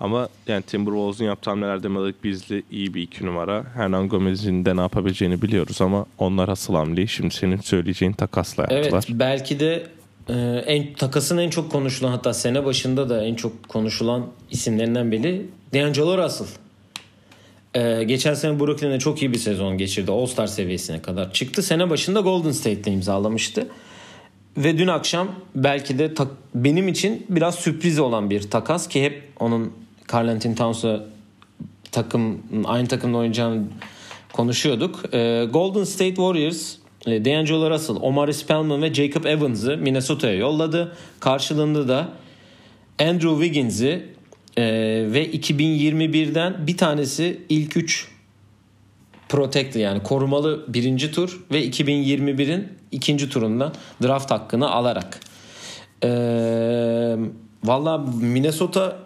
[0.00, 3.64] Ama yani Timberwolves'un yaptığı hamlelerde Malik Beasley iyi bir iki numara.
[3.74, 9.04] Hernan Gomez'in de ne yapabileceğini biliyoruz ama onlar asıl hamleyi şimdi senin söyleyeceğin takasla yaptılar.
[9.08, 9.86] Evet belki de
[10.28, 10.32] e,
[10.66, 16.18] en takasın en çok konuşulan hatta sene başında da en çok konuşulan isimlerinden biri D'Angelo
[16.18, 16.46] Russell.
[17.74, 20.12] E, geçen sene Brooklyn'de çok iyi bir sezon geçirdi.
[20.12, 21.62] All-Star seviyesine kadar çıktı.
[21.62, 23.68] Sene başında Golden State'le imzalamıştı.
[24.56, 29.22] Ve dün akşam belki de tak- benim için biraz sürpriz olan bir takas ki hep
[29.40, 29.72] onun
[30.06, 31.04] Karl Anthony Towns'a
[31.92, 33.62] takım aynı takımda oynayacağını
[34.32, 35.14] konuşuyorduk.
[35.14, 40.96] Ee, Golden State Warriors D'Angelo Russell, Omar Spellman ve Jacob Evans'ı Minnesota'ya yolladı.
[41.20, 42.08] Karşılığında da
[43.00, 44.06] Andrew Wiggins'i
[44.56, 44.62] e,
[45.12, 48.08] ve 2021'den bir tanesi ilk 3
[49.28, 55.20] protected yani korumalı birinci tur ve 2021'in ikinci turunda draft hakkını alarak.
[56.04, 57.16] Ee,
[57.64, 58.96] Valla Minnesota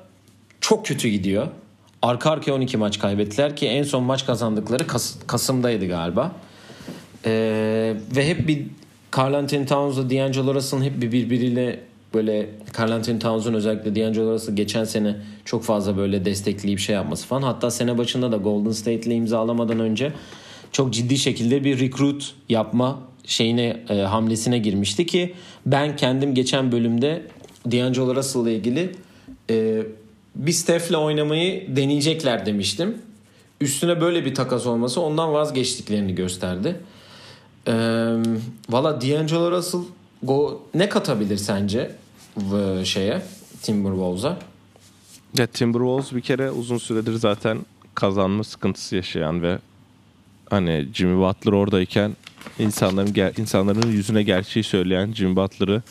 [0.61, 1.48] çok kötü gidiyor.
[2.02, 6.32] Arka arkaya 12 maç kaybettiler ki en son maç kazandıkları Kas- Kasım'daydı galiba.
[7.24, 8.66] Ee, ve hep bir
[9.16, 11.81] Carl Anthony Towns'la D'Angelo Russell'ın hep bir birbiriyle
[12.14, 17.26] böyle Carl Anthony Towns'un özellikle D'Angelo Russell geçen sene çok fazla böyle destekleyip şey yapması
[17.26, 17.42] falan.
[17.42, 20.12] Hatta sene başında da Golden State'le imzalamadan önce
[20.72, 25.35] çok ciddi şekilde bir recruit yapma şeyine e, hamlesine girmişti ki
[25.66, 27.22] ben kendim geçen bölümde
[27.66, 28.90] D'Angelo Russell ile ilgili
[29.50, 29.83] e,
[30.35, 32.98] bir Steph'le oynamayı deneyecekler demiştim.
[33.61, 36.76] Üstüne böyle bir takas olması ondan vazgeçtiklerini gösterdi.
[37.68, 37.72] Ee,
[38.70, 39.81] Valla D'Angelo Russell
[40.22, 41.90] go, ne katabilir sence
[42.37, 43.22] bu şeye
[43.62, 44.38] Timberwolves'a?
[45.38, 47.59] Ya Timberwolves bir kere uzun süredir zaten
[47.94, 49.59] kazanma sıkıntısı yaşayan ve
[50.50, 52.16] hani Jimmy Butler oradayken
[52.59, 55.83] insanların insanların yüzüne gerçeği söyleyen Jimmy Butler'ı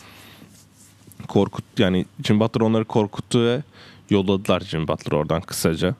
[1.28, 3.62] korkut yani Jimmy Butler onları korkuttu ve
[4.10, 5.94] yolladılar Jimmy Butler oradan kısaca.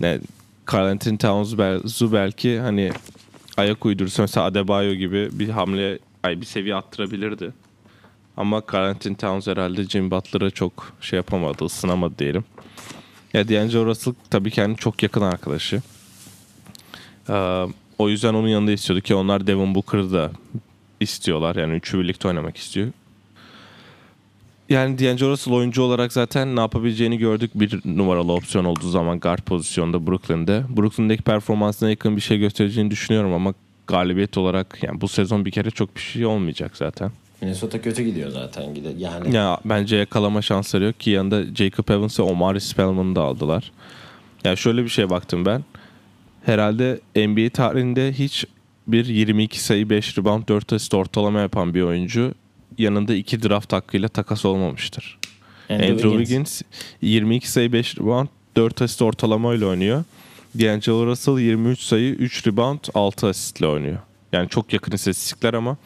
[0.00, 0.20] Ne
[0.64, 2.92] Karl Anthony Towns'u belki hani
[3.56, 7.52] ayak uydursa mesela Adebayo gibi bir hamle ay bir seviye attırabilirdi.
[8.36, 12.44] Ama Karl Anthony Towns herhalde Jimmy Butler'a çok şey yapamadı, ısınamadı diyelim.
[13.32, 15.82] Ya D'Angelo Russell tabii kendi çok yakın arkadaşı.
[17.28, 17.66] Ee,
[17.98, 20.30] o yüzden onun yanında istiyordu ki onlar Devin Booker'ı da
[21.00, 21.56] istiyorlar.
[21.56, 22.88] Yani üçü birlikte oynamak istiyor.
[24.68, 29.38] Yani D'Angelo Russell oyuncu olarak zaten ne yapabileceğini gördük bir numaralı opsiyon olduğu zaman guard
[29.38, 30.62] pozisyonda Brooklyn'de.
[30.76, 33.54] Brooklyn'deki performansına yakın bir şey göstereceğini düşünüyorum ama
[33.86, 37.10] galibiyet olarak yani bu sezon bir kere çok bir şey olmayacak zaten.
[37.40, 39.34] Minnesota kötü gidiyor zaten yani.
[39.36, 43.72] Ya bence yakalama şansları yok ki yanında Jacob Evans ve Omari Spellman'ı da aldılar.
[44.44, 45.64] Ya şöyle bir şeye baktım ben.
[46.44, 48.44] Herhalde NBA tarihinde hiç
[48.86, 52.34] bir 22 sayı 5 rebound 4 asist ortalama yapan bir oyuncu
[52.78, 55.18] yanında iki draft hakkıyla takas olmamıştır.
[55.70, 56.58] Andrew Andrew, Wiggins.
[56.58, 56.62] Wiggins
[57.02, 60.04] 22 sayı 5 rebound 4 asist ortalamayla oynuyor.
[60.60, 63.98] D'Angelo Russell 23 sayı 3 rebound 6 asistle oynuyor.
[64.32, 65.76] Yani çok yakın istatistikler ama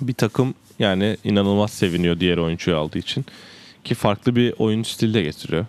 [0.00, 3.24] bir takım yani inanılmaz seviniyor diğer oyuncuyu aldığı için.
[3.84, 5.66] Ki farklı bir oyun stili de getiriyor.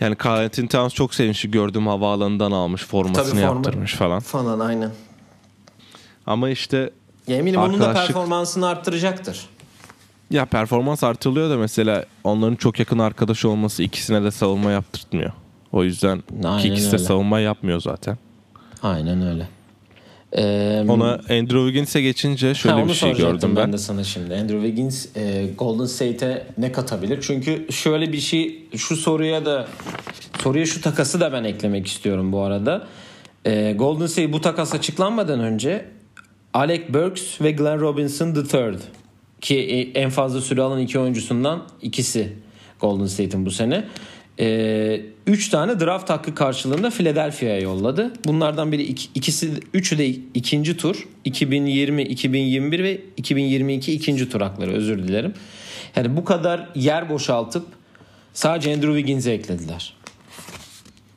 [0.00, 1.50] Yani Carl Anthony Towns çok sevmişti.
[1.50, 2.84] Gördüğüm havaalanından almış.
[2.84, 4.20] Formasını Tabii forma- yaptırmış falan.
[4.20, 4.90] Falan aynen.
[6.26, 6.90] Ama işte
[7.28, 9.46] Ya eminim onun da performansını arttıracaktır.
[10.30, 15.32] ya performans artırılıyor da mesela onların çok yakın arkadaşı olması ikisine de savunma yaptırtmıyor.
[15.72, 17.04] O yüzden Aynen ki ikisi de öyle.
[17.04, 18.18] savunma yapmıyor zaten.
[18.82, 19.48] Aynen öyle.
[20.32, 23.72] Ee, Ona Andrew Wiggins'e geçince şöyle Ha, bir şey gördüm ben.
[23.72, 24.34] de sana şimdi.
[24.34, 27.18] Andrew Wiggins e, Golden State'e ne katabilir?
[27.22, 29.66] Çünkü şöyle bir şey şu soruya da
[30.42, 32.86] soruya şu takası da ben eklemek istiyorum bu arada.
[33.44, 35.84] E, Golden State bu takas açıklanmadan önce
[36.56, 38.78] Alec Burks ve Glenn Robinson III
[39.40, 42.32] ki e, en fazla süre alan iki oyuncusundan ikisi
[42.80, 43.84] Golden State'in bu sene.
[44.40, 48.12] Ee, üç tane draft hakkı karşılığında Philadelphia'ya yolladı.
[48.24, 54.72] Bunlardan biri iki- ikisi üçü de ikinci tur 2020, 2021 ve 2022 ikinci tur hakları
[54.72, 55.34] özür dilerim.
[55.96, 57.66] Yani bu kadar yer boşaltıp
[58.34, 59.94] sadece Andrew Wiggins'i eklediler.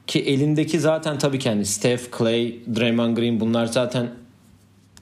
[0.08, 4.10] Ki elindeki zaten tabii ki hani Steph, Clay, Draymond Green bunlar zaten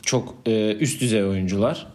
[0.07, 1.87] çok e, üst düzey oyuncular.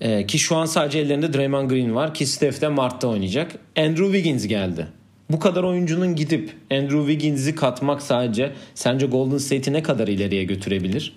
[0.00, 3.52] E, ki şu an sadece ellerinde Draymond Green var ki Steph de Mart'ta oynayacak.
[3.76, 4.86] Andrew Wiggins geldi.
[5.30, 11.12] bu kadar oyuncunun gidip Andrew Wiggins'i katmak sadece sence Golden State'i ne kadar ileriye götürebilir?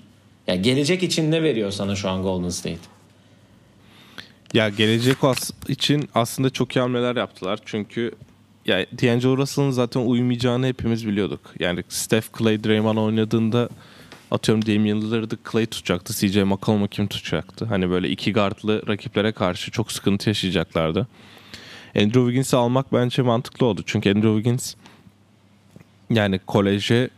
[0.47, 2.79] Ya gelecek için ne veriyor sana şu an Golden State?
[4.53, 5.17] Ya gelecek
[5.67, 7.59] için aslında çok iyi hamleler yaptılar.
[7.65, 8.11] Çünkü
[8.65, 11.39] ya D'Angelo Russell'ın zaten uyumayacağını hepimiz biliyorduk.
[11.59, 13.69] Yani Steph, Clay, Draymond oynadığında
[14.31, 16.13] atıyorum Damian Lillard'ı Clay tutacaktı.
[16.13, 17.65] CJ McCollum'u kim tutacaktı?
[17.65, 21.07] Hani böyle iki guardlı rakiplere karşı çok sıkıntı yaşayacaklardı.
[21.95, 23.83] Andrew Wiggins'i almak bence mantıklı oldu.
[23.85, 24.75] Çünkü Andrew Wiggins
[26.09, 27.09] yani koleje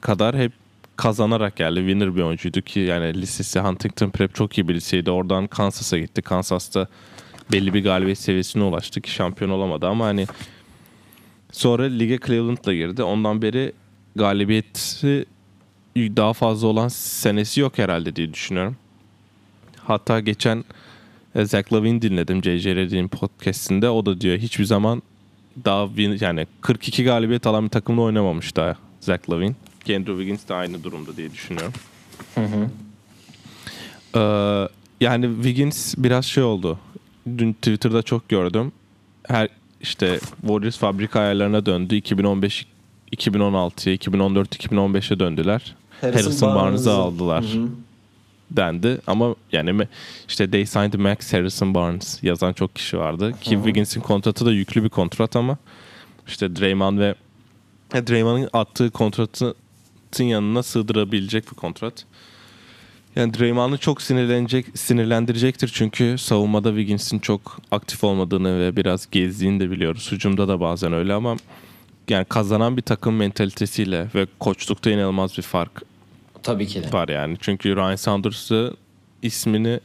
[0.00, 0.52] kadar hep
[0.96, 1.78] kazanarak geldi.
[1.78, 5.10] Winner bir oyuncuydu ki yani lisesi Huntington Prep çok iyi bir liseydi.
[5.10, 6.22] Oradan Kansas'a gitti.
[6.22, 6.86] Kansas'ta
[7.52, 10.26] belli bir galibiyet seviyesine ulaştı ki şampiyon olamadı ama hani
[11.52, 13.02] sonra lige Cleveland'la girdi.
[13.02, 13.72] Ondan beri
[14.16, 15.24] galibiyeti
[15.96, 18.76] daha fazla olan senesi yok herhalde diye düşünüyorum.
[19.84, 20.64] Hatta geçen
[21.34, 22.76] e, Zach Lavin dinledim J.J.
[22.76, 23.88] Redick'in podcastinde.
[23.90, 25.02] O da diyor hiçbir zaman
[25.64, 25.88] daha
[26.20, 29.56] yani 42 galibiyet alan bir takımda oynamamış daha Zach Lavin.
[29.88, 31.72] Andrew Wiggins de aynı durumda diye düşünüyorum.
[32.34, 32.70] Hı hı.
[34.16, 34.68] Ee,
[35.00, 36.78] yani Wiggins biraz şey oldu.
[37.38, 38.72] Dün Twitter'da çok gördüm.
[39.28, 39.48] Her
[39.80, 41.94] işte Warriors fabrika ayarlarına döndü.
[41.94, 42.66] 2015
[43.16, 45.76] 2016'ya, 2014 2015'e döndüler.
[46.00, 47.44] Harrison, Harrison Barnes'ı aldılar.
[47.44, 47.68] Hı hı.
[48.50, 49.86] dendi ama yani
[50.28, 53.34] işte they signed Max Harrison Barnes yazan çok kişi vardı.
[53.40, 55.58] Ki Wiggins'in kontratı da yüklü bir kontrat ama
[56.26, 57.14] işte Draymond ve
[57.94, 59.54] Draymond'ın attığı kontratı
[60.18, 62.04] yanına sığdırabilecek bir kontrat.
[63.16, 69.70] Yani Draymond'ı çok sinirlenecek, sinirlendirecektir çünkü savunmada Wiggins'in çok aktif olmadığını ve biraz gezdiğini de
[69.70, 70.08] biliyoruz.
[70.12, 71.36] Hücumda da bazen öyle ama
[72.10, 75.82] yani kazanan bir takım mentalitesiyle ve koçlukta inanılmaz bir fark
[76.42, 76.92] Tabii ki de.
[76.92, 77.36] var yani.
[77.40, 78.74] Çünkü Ryan Saunders'ı
[79.22, 79.80] ismini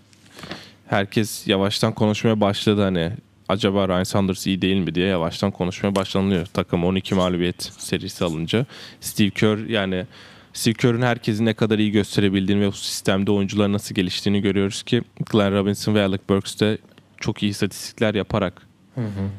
[0.88, 3.12] herkes yavaştan konuşmaya başladı hani
[3.50, 6.46] acaba Ryan Saunders iyi değil mi diye yavaştan konuşmaya başlanıyor.
[6.46, 8.66] Takım 12 mağlubiyet serisi alınca.
[9.02, 10.06] Steve Kerr yani
[10.54, 15.02] Steve Kerr'ün herkesi ne kadar iyi gösterebildiğini ve bu sistemde oyuncular nasıl geliştiğini görüyoruz ki
[15.32, 16.78] Glenn Robinson ve Alec Burks de
[17.20, 18.62] çok iyi istatistikler yaparak
[18.96, 19.30] hı hı.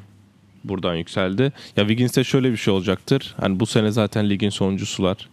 [0.68, 1.42] Buradan yükseldi.
[1.76, 3.34] Ya Wiggins'te şöyle bir şey olacaktır.
[3.40, 5.28] Hani bu sene zaten ligin sonuncusular.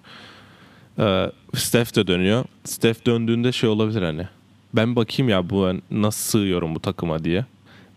[1.00, 2.46] Ee, Steph de dönüyor.
[2.64, 4.28] Steph döndüğünde şey olabilir hani.
[4.74, 7.46] Ben bakayım ya bu nasıl sığıyorum bu takıma diye.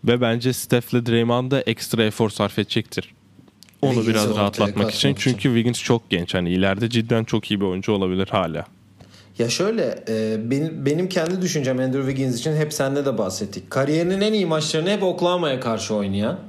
[0.03, 3.13] Ve bence Steph ile Draymond da ekstra efor sarf edecektir.
[3.81, 5.09] Onu Wiggins'i biraz rahatlatmak için.
[5.09, 5.15] için.
[5.19, 6.33] Çünkü Wiggins çok genç.
[6.33, 8.65] Hani ileride cidden çok iyi bir oyuncu olabilir hala.
[9.39, 13.71] Ya şöyle e, benim, benim kendi düşüncem Andrew Wiggins için hep sende de bahsettik.
[13.71, 16.39] Kariyerinin en iyi maçlarını hep Oklahoma'ya karşı oynayan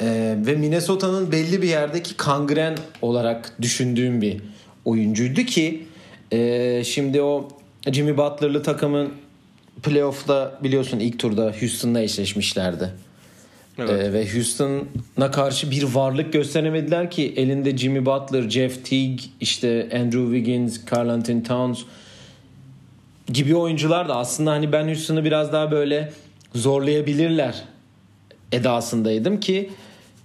[0.00, 4.36] e, ve Minnesota'nın belli bir yerdeki kangren olarak düşündüğüm bir
[4.84, 5.86] oyuncuydu ki
[6.32, 7.48] e, şimdi o
[7.92, 9.12] Jimmy Butler'lı takımın
[9.82, 12.90] playoff'ta biliyorsun ilk turda Houston'la eşleşmişlerdi.
[13.78, 13.90] Evet.
[13.90, 20.36] Ee, ve Houston'a karşı bir varlık gösteremediler ki elinde Jimmy Butler, Jeff Teague, işte Andrew
[20.36, 21.82] Wiggins, Carl Anthony Towns
[23.32, 26.12] gibi oyuncular da aslında hani ben Houston'ı biraz daha böyle
[26.54, 27.64] zorlayabilirler
[28.52, 29.70] edasındaydım ki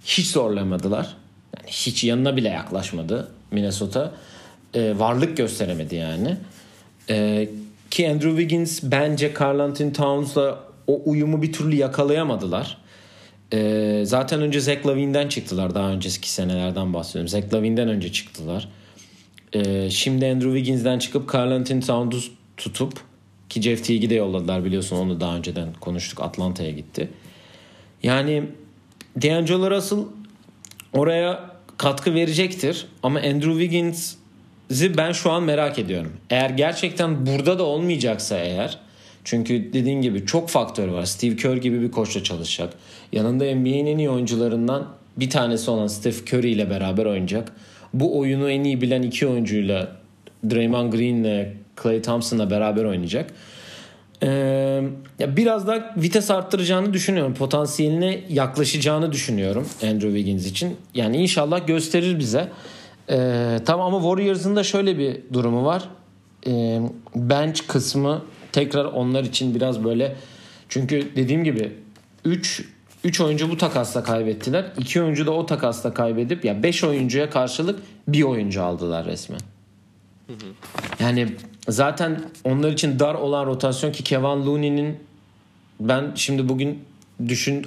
[0.04, 1.16] hiç zorlamadılar.
[1.56, 4.12] Yani hiç yanına bile yaklaşmadı Minnesota.
[4.74, 6.36] Ee, varlık gösteremedi yani.
[7.10, 7.48] Ee,
[7.90, 12.78] ki Andrew Wiggins bence Carl Anthony Towns'la o uyumu bir türlü yakalayamadılar.
[13.52, 15.74] Ee, zaten önce Zach Lavin'den çıktılar.
[15.74, 17.28] Daha önceki senelerden bahsediyorum.
[17.28, 18.68] Zach Lavin'den önce çıktılar.
[19.52, 23.00] Ee, şimdi Andrew Wiggins'den çıkıp Carl Anthony Towns'u tutup
[23.48, 26.20] ki Jeff Teague'i de yolladılar biliyorsun onu daha önceden konuştuk.
[26.20, 27.08] Atlanta'ya gitti.
[28.02, 28.44] Yani
[29.22, 29.98] D'Angelo Russell
[30.92, 32.86] oraya katkı verecektir.
[33.02, 34.14] Ama Andrew Wiggins
[34.70, 36.12] ben şu an merak ediyorum.
[36.30, 38.78] Eğer gerçekten burada da olmayacaksa eğer
[39.24, 41.04] çünkü dediğin gibi çok faktör var.
[41.04, 42.72] Steve Kerr gibi bir koçla çalışacak.
[43.12, 47.52] Yanında NBA'nin en iyi oyuncularından bir tanesi olan Steph Curry ile beraber oynayacak.
[47.94, 49.96] Bu oyunu en iyi bilen iki oyuncuyla
[50.50, 53.30] Draymond Green ile Clay Thompson'la beraber oynayacak.
[54.22, 54.82] Ee,
[55.18, 57.34] ya biraz daha vites arttıracağını düşünüyorum.
[57.34, 60.76] Potansiyeline yaklaşacağını düşünüyorum Andrew Wiggins için.
[60.94, 62.48] Yani inşallah gösterir bize.
[63.10, 65.88] Ee, tamam ama Warriors'ın da şöyle bir durumu var.
[66.46, 66.80] Ee,
[67.14, 68.22] bench kısmı
[68.52, 70.16] tekrar onlar için biraz böyle
[70.68, 71.72] çünkü dediğim gibi
[72.24, 72.64] 3
[73.04, 74.64] 3 oyuncu bu takasla kaybettiler.
[74.78, 79.40] 2 oyuncu da o takasla kaybedip ya 5 oyuncuya karşılık bir oyuncu aldılar resmen.
[81.00, 81.28] Yani
[81.68, 84.96] zaten onlar için dar olan rotasyon ki Kevin Looney'nin
[85.80, 86.78] ben şimdi bugün
[87.28, 87.66] düşün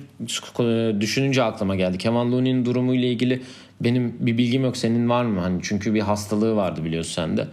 [0.99, 1.97] düşününce aklıma geldi.
[1.97, 3.41] Kevin Looney'nin durumu ile ilgili
[3.81, 4.77] benim bir bilgim yok.
[4.77, 5.39] Senin var mı?
[5.39, 7.47] Hani çünkü bir hastalığı vardı biliyorsun sende.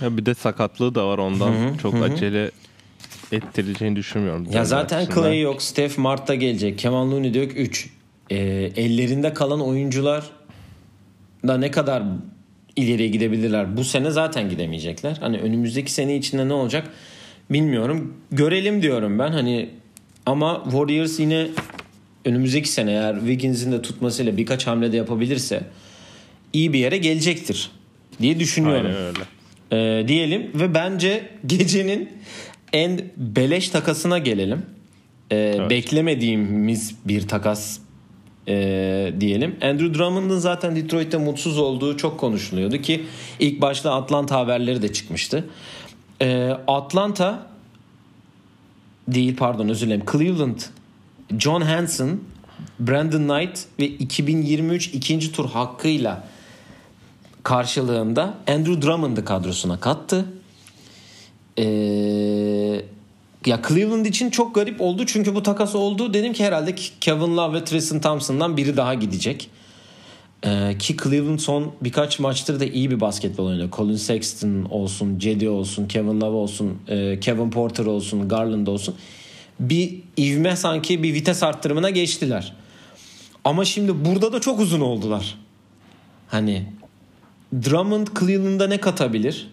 [0.00, 1.52] Ya bir de sakatlığı da var ondan.
[1.52, 2.04] Hı-hı, Çok hı-hı.
[2.04, 2.50] acele
[3.32, 4.46] ettireceğini düşünmüyorum.
[4.52, 5.62] Ya zaten Clay yok.
[5.62, 6.78] Steph Mart'ta gelecek.
[6.78, 7.90] Kevin Looney de yok 3.
[8.30, 8.36] Ee,
[8.76, 10.30] ellerinde kalan oyuncular
[11.48, 12.02] da ne kadar
[12.80, 13.76] ileriye gidebilirler.
[13.76, 15.16] Bu sene zaten gidemeyecekler.
[15.20, 16.90] Hani önümüzdeki sene içinde ne olacak
[17.50, 18.14] bilmiyorum.
[18.32, 19.32] Görelim diyorum ben.
[19.32, 19.68] Hani
[20.26, 21.46] ama Warriors yine
[22.24, 25.62] önümüzdeki sene eğer Wiggins'in de tutmasıyla birkaç hamle de yapabilirse
[26.52, 27.70] iyi bir yere gelecektir
[28.20, 28.86] diye düşünüyorum.
[28.86, 29.20] Aynen öyle.
[29.72, 32.08] Ee, diyelim ve bence gecenin
[32.72, 34.62] en beleş takasına gelelim.
[35.32, 37.78] Ee, Beklemediğimiz bir takas
[38.50, 39.56] e, diyelim.
[39.62, 43.06] Andrew Drummond'un zaten Detroit'te mutsuz olduğu çok konuşuluyordu ki
[43.40, 45.44] ilk başta Atlanta haberleri de çıkmıştı.
[46.22, 47.46] Ee, Atlanta
[49.08, 50.60] değil pardon özür dilerim Cleveland
[51.38, 52.20] John Hanson
[52.80, 56.28] Brandon Knight ve 2023 ikinci tur hakkıyla
[57.42, 60.24] karşılığında Andrew Drummond'ı kadrosuna kattı.
[61.58, 61.62] Ee,
[63.46, 66.14] ya Cleveland için çok garip oldu çünkü bu takas oldu.
[66.14, 69.50] Dedim ki herhalde Kevin Love ve Tristan Thompson'dan biri daha gidecek.
[70.46, 73.70] Ee, ki Cleveland son birkaç maçtır da iyi bir basketbol oynuyor.
[73.72, 78.94] Colin Sexton olsun, Cedi olsun, Kevin Love olsun, e, Kevin Porter olsun, Garland olsun.
[79.60, 82.52] Bir ivme sanki bir vites arttırımına geçtiler.
[83.44, 85.38] Ama şimdi burada da çok uzun oldular.
[86.28, 86.66] Hani
[87.52, 89.50] Drummond Cleveland'a ne katabilir?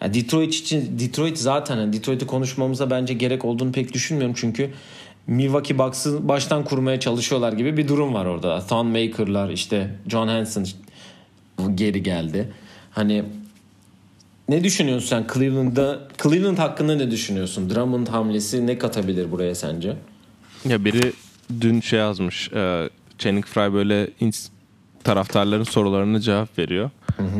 [0.00, 4.70] Yani Detroit için Detroit zaten yani Detroit'i konuşmamıza bence gerek olduğunu pek düşünmüyorum çünkü
[5.26, 8.66] Milwaukee Bucks'ı baştan kurmaya çalışıyorlar gibi bir durum var orada.
[8.66, 10.66] Thon Maker'lar işte John Hanson
[11.74, 12.52] geri geldi.
[12.90, 13.24] Hani
[14.48, 17.70] ne düşünüyorsun sen Cleveland'da Cleveland hakkında ne düşünüyorsun?
[17.70, 19.96] Drummond hamlesi ne katabilir buraya sence?
[20.68, 21.12] Ya biri
[21.60, 22.52] dün şey yazmış.
[22.52, 24.10] E, Channing Frye böyle
[25.04, 26.90] taraftarların sorularına cevap veriyor.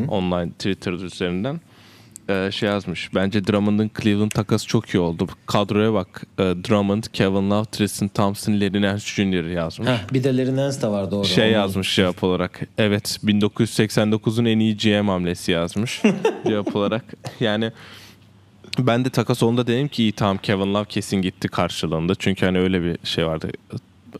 [0.07, 1.61] Online Twitter üzerinden.
[2.29, 3.15] E, şey yazmış.
[3.15, 5.27] Bence Drummond'un Cleveland takası çok iyi oldu.
[5.45, 6.23] Kadroya bak.
[6.39, 9.45] E, Drummond, Kevin Love, Tristan Thompson, Larry Nance Jr.
[9.49, 9.89] yazmış.
[9.89, 11.25] Heh, bir de Larry Nance de var doğru.
[11.25, 12.61] Şey yazmış cevap olarak.
[12.77, 16.01] Evet 1989'un en iyi GM hamlesi yazmış
[16.47, 17.03] cevap olarak.
[17.39, 17.71] Yani
[18.79, 22.15] ben de takas onda dedim ki iyi tamam Kevin Love kesin gitti karşılığında.
[22.15, 23.51] Çünkü hani öyle bir şey vardı.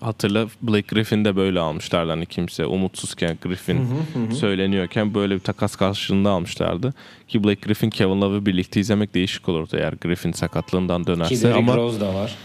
[0.01, 3.87] Hatırla Blake Griffin de böyle almışlardı hani kimse umutsuzken Griffin
[4.33, 6.93] söyleniyorken böyle bir takas karşılığında almışlardı.
[7.27, 11.59] Ki Blake Griffin Kevin Love'ı birlikte izlemek değişik olurdu eğer Griffin sakatlığından Ki dönerse Derrick
[11.59, 12.35] ama Rose da var.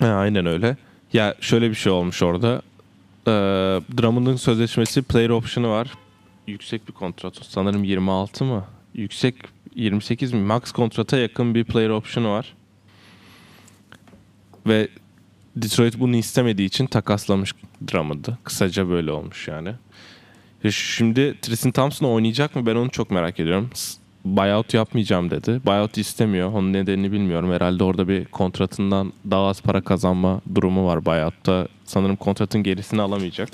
[0.00, 0.76] Ha, aynen öyle.
[1.12, 2.62] Ya şöyle bir şey olmuş orada.
[3.26, 3.30] Ee,
[3.96, 5.88] Drummond'un sözleşmesi player option'ı var.
[6.46, 7.34] Yüksek bir kontrat.
[7.42, 8.64] Sanırım 26 mı?
[8.94, 9.34] Yüksek
[9.74, 10.40] 28 mi?
[10.40, 12.54] Max kontrata yakın bir player option'ı var.
[14.66, 14.88] Ve
[15.56, 17.52] Detroit bunu istemediği için takaslamış
[17.92, 18.38] Drummond'ı.
[18.44, 19.72] Kısaca böyle olmuş yani.
[20.70, 22.66] Şimdi Tristan Thompson oynayacak mı?
[22.66, 23.70] Ben onu çok merak ediyorum.
[24.24, 25.60] Buyout yapmayacağım dedi.
[25.66, 26.52] Buyout istemiyor.
[26.52, 27.52] Onun nedenini bilmiyorum.
[27.52, 31.68] Herhalde orada bir kontratından daha az para kazanma durumu var buyout'ta.
[31.84, 33.48] Sanırım kontratın gerisini alamayacak.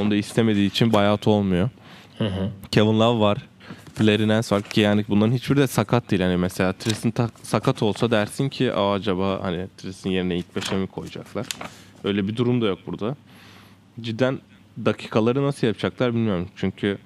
[0.00, 1.68] Onu da istemediği için buyout olmuyor.
[2.70, 3.38] Kevin Love var.
[4.00, 6.22] Larry var ki yani bunların hiçbiri de sakat değil.
[6.22, 10.76] Yani mesela Tristan ta- sakat olsa dersin ki Aa, acaba hani Tristan yerine ilk beşe
[10.76, 11.46] mi koyacaklar?
[12.04, 13.16] Öyle bir durum da yok burada.
[14.00, 14.38] Cidden
[14.84, 16.48] dakikaları nasıl yapacaklar bilmiyorum.
[16.56, 16.98] Çünkü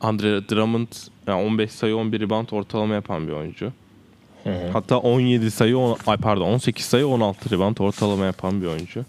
[0.00, 0.88] Andre Drummond
[1.26, 3.72] yani 15 sayı 11 rebound ortalama yapan bir oyuncu.
[4.72, 9.04] Hatta 17 sayı on- ay pardon 18 sayı 16 rebound ortalama yapan bir oyuncu.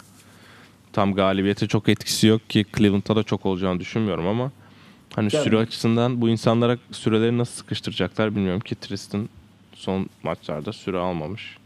[0.94, 4.52] Tam galibiyete çok etkisi yok ki Cleveland'da da çok olacağını düşünmüyorum ama
[5.15, 9.30] hani Yani- süre açısından bu insanlara süreleri nasıl sıkıştıracaklar bilmiyorum ki Tristan
[9.76, 11.58] son maçlarda süre almamış.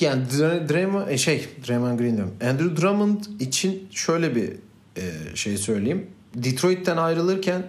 [0.00, 2.34] Yani Dra- Draymond e, şey Draymond Green diyorum.
[2.50, 4.50] Andrew Drummond için şöyle bir
[4.96, 6.06] e, şey söyleyeyim.
[6.34, 7.66] Detroit'ten ayrılırken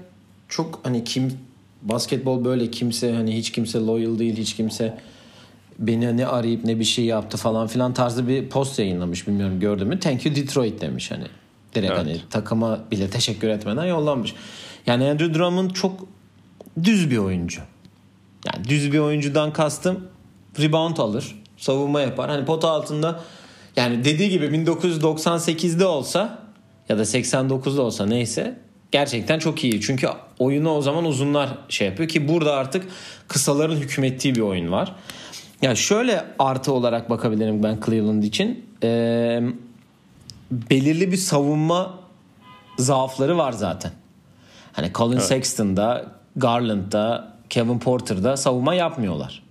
[0.49, 1.33] çok hani kim
[1.81, 4.97] basketbol böyle kimse hani hiç kimse loyal değil hiç kimse
[5.79, 9.87] beni ne arayıp ne bir şey yaptı falan filan tarzı bir post yayınlamış bilmiyorum gördün
[9.87, 9.99] mü?
[9.99, 11.25] Thank you Detroit demiş hani.
[11.75, 11.99] Direkt Evet.
[12.01, 14.33] hani takıma bile teşekkür etmeden yollanmış.
[14.89, 15.99] Yani Andrew Drummond çok
[16.83, 17.61] düz bir oyuncu.
[18.45, 20.07] Yani düz bir oyuncudan kastım
[20.59, 22.29] rebound alır, savunma yapar.
[22.29, 23.19] Hani pota altında
[23.75, 26.39] yani dediği gibi 1998'de olsa
[26.89, 28.59] ya da 89'da olsa neyse
[28.91, 29.81] gerçekten çok iyi.
[29.81, 30.07] Çünkü
[30.39, 32.87] oyunu o zaman uzunlar şey yapıyor ki burada artık
[33.27, 34.95] kısaların hükmettiği bir oyun var.
[35.61, 38.65] Yani şöyle artı olarak bakabilirim ben Cleveland için.
[38.83, 39.41] Ee,
[40.51, 41.99] belirli bir savunma
[42.77, 43.91] zaafları var zaten.
[44.73, 46.05] Hani Colin Sexton'da,
[46.35, 49.43] Garland'da, Kevin Porter'da savunma yapmıyorlar.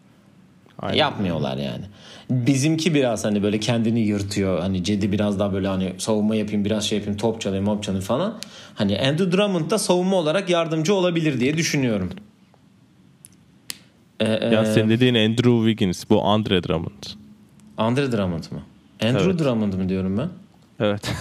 [0.78, 0.96] Aynen.
[0.98, 1.84] Yapmıyorlar yani.
[2.30, 4.60] Bizimki biraz hani böyle kendini yırtıyor.
[4.60, 8.04] Hani Cedi biraz daha böyle hani savunma yapayım biraz şey yapayım top çalayım mop çalayım
[8.04, 8.34] falan.
[8.74, 12.10] Hani Andrew Drummond da savunma olarak yardımcı olabilir diye düşünüyorum.
[14.20, 17.04] Ee, Ya e, senin dediğin Andrew Wiggins bu Andre Drummond.
[17.76, 18.60] Andre Drummond mu?
[19.02, 19.38] Andrew Evet.
[19.38, 20.28] Drummond mu diyorum ben?
[20.80, 21.12] Evet.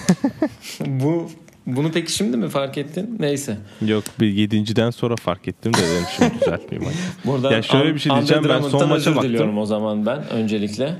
[0.85, 1.29] Bu
[1.67, 3.15] Bunu peki şimdi mi fark ettin?
[3.19, 3.57] Neyse.
[3.85, 6.93] Yok bir yedinciden sonra fark ettim de dedim şimdi düzeltmeyeyim.
[7.25, 9.57] Buradan Ya şöyle bir şey diyeceğim, ben son maça baktım.
[9.57, 10.95] o zaman ben öncelikle.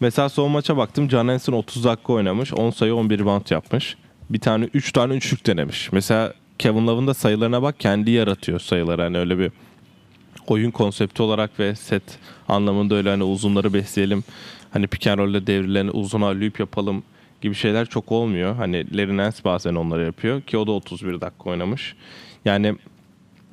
[0.00, 1.10] Mesela son maça baktım.
[1.10, 2.54] John Henson 30 dakika oynamış.
[2.54, 3.96] 10 sayı 11 rebound yapmış.
[4.30, 5.92] Bir tane 3 tane üçlük denemiş.
[5.92, 9.02] Mesela Kevin Love'ın da sayılarına bak kendi yaratıyor sayıları.
[9.02, 9.52] Hani öyle bir
[10.46, 12.02] oyun konsepti olarak ve set
[12.48, 14.24] anlamında öyle hani uzunları besleyelim.
[14.70, 17.02] Hani pick and roll'de devrilen uzun loop yapalım
[17.40, 18.56] gibi şeyler çok olmuyor.
[18.56, 21.94] Hani Larry Nance bazen onları yapıyor ki o da 31 dakika oynamış.
[22.44, 22.76] Yani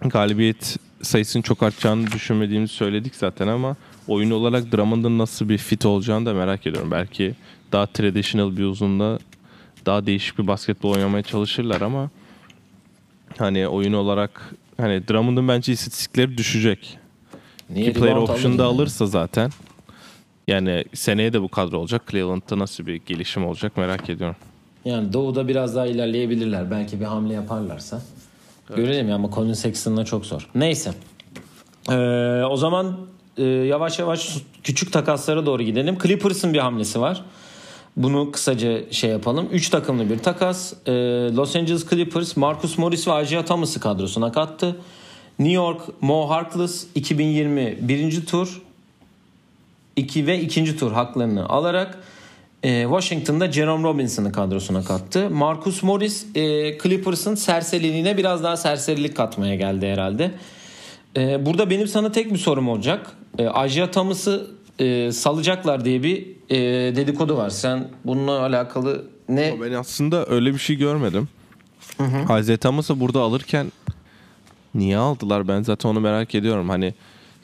[0.02, 3.76] galibiyet sayısının çok artacağını düşünmediğimizi söyledik zaten ama
[4.08, 6.92] oyun olarak Drummond'ın nasıl bir fit olacağını da merak ediyorum.
[6.92, 7.36] Belki
[7.72, 9.20] daha traditional bir uzunla
[9.86, 12.10] daha değişik bir basketbol oynamaya çalışırlar ama
[13.38, 16.98] hani oyun olarak hani Drummond'ın bence istatistikleri düşecek.
[17.70, 18.74] Niye Ki player option'da yani?
[18.74, 19.52] alırsa zaten
[20.48, 22.02] yani seneye de bu kadro olacak.
[22.12, 24.36] Cleveland'da nasıl bir gelişim olacak merak ediyorum.
[24.86, 26.72] Yani Doğu'da biraz daha ilerleyebilirler.
[26.72, 28.02] Belki bir hamle yaparlarsa.
[28.76, 30.50] Görelim ya ama Colin Sexton'la çok zor.
[30.56, 30.94] Neyse.
[31.90, 31.94] Ee,
[32.44, 32.98] o zaman
[33.38, 35.98] e, yavaş yavaş küçük takaslara doğru gidelim.
[36.04, 37.24] Clippers'ın bir hamlesi var.
[37.98, 39.50] Bunu kısaca şey yapalım.
[39.52, 40.74] 3 takımlı bir takas.
[40.86, 40.92] Ee,
[41.36, 44.76] Los Angeles Clippers Marcus Morris ve Isaiah Thomas'ı kadrosuna kattı.
[45.40, 48.62] New York Mo Harkless 2020 birinci tur
[49.98, 51.98] 2 ve ikinci tur haklarını alarak
[52.64, 55.30] e, Washington'da Jerome Robinson'ı kadrosuna kattı.
[55.30, 60.32] Marcus Morris e, Clippers'ın serseriliğine biraz daha serserilik katmaya geldi herhalde.
[61.18, 63.12] E, burada benim sana tek bir sorum olacak.
[63.40, 64.48] Isaiah Thomas'ı
[65.12, 66.26] salacaklar diye bir
[66.96, 67.50] dedikodu var.
[67.50, 71.28] Sen bununla alakalı ne Ben aslında öyle bir şey görmedim.
[72.40, 73.72] Isaiah Thomas'ı burada alırken
[74.76, 76.70] niye aldılar ben zaten onu merak ediyorum.
[76.70, 76.94] Hani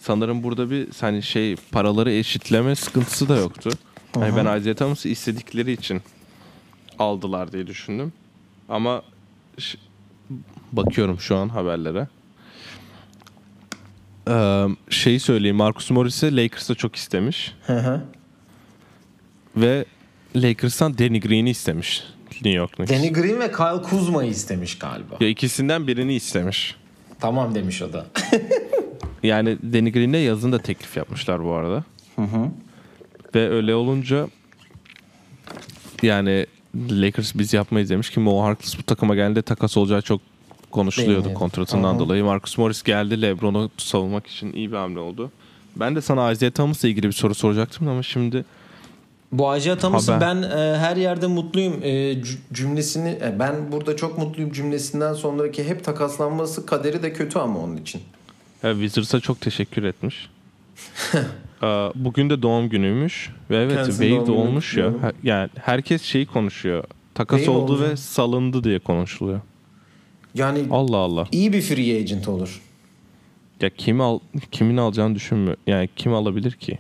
[0.04, 3.70] sanırım burada bir hani şey paraları eşitleme sıkıntısı da yoktu.
[4.16, 6.02] Hani ben Isaiah Thomas'ı istedikleri için
[7.00, 8.14] aldılar diye düşündüm.
[8.70, 9.02] Ama
[9.58, 9.78] ş-
[10.72, 12.08] bakıyorum şu an haberlere.
[14.30, 17.54] Ee, şeyi söyleyeyim Marcus Morris'i Lakers'a çok istemiş.
[17.68, 18.02] Hı hı.
[19.58, 19.86] Ve
[20.36, 22.94] Lakers'tan Danny Green'i istemiş New York Knicks.
[22.94, 25.16] Danny Green ve Kyle Kuzma'yı istemiş galiba.
[25.20, 26.76] Ya ikisinden birini istemiş.
[27.20, 28.06] Tamam demiş o da.
[29.24, 31.84] Yani Danny Green'e yazın da teklif yapmışlar bu arada.
[33.36, 34.28] Ve öyle olunca
[36.02, 36.46] yani
[36.90, 40.22] Lakers biz yapmayız demiş ki Mo Harkless bu takıma geldi takas olacağı çok
[40.72, 41.40] konuşuluyordu Beğeniyor.
[41.40, 42.00] kontratından Aha.
[42.00, 42.24] dolayı.
[42.24, 45.32] Marcus Morris geldi LeBron'u savunmak için iyi bir hamle oldu.
[45.76, 48.46] Ben de sana Isaiah Thomas'la ilgili bir soru soracaktım ama şimdi
[49.32, 50.28] Bu Isaiah Thomas'ın Haber.
[50.28, 55.64] ben e, her yerde mutluyum e, cü- cümlesini e, ben burada çok mutluyum cümlesinden sonraki
[55.64, 58.02] hep takaslanması kaderi de kötü ama onun için.
[58.64, 60.30] E, Wizards'a çok teşekkür etmiş.
[61.62, 64.84] Aa, Bugün de doğum günüymüş ve evet Kendisinin doğum günü olmuş ya.
[64.86, 65.02] kutluyorum.
[65.24, 66.84] Her- Yani herkes şeyi konuşuyor.
[67.16, 67.90] Takas Wade oldu olacak.
[67.92, 69.42] ve salındı diye konuşuluyor.
[70.36, 71.28] Yani Allah Allah.
[71.32, 72.62] iyi bir free agent olur.
[73.62, 74.20] Ya kimi al
[74.52, 75.58] kimin alacağını düşünmüyor.
[75.68, 76.80] Yani kim alabilir ki?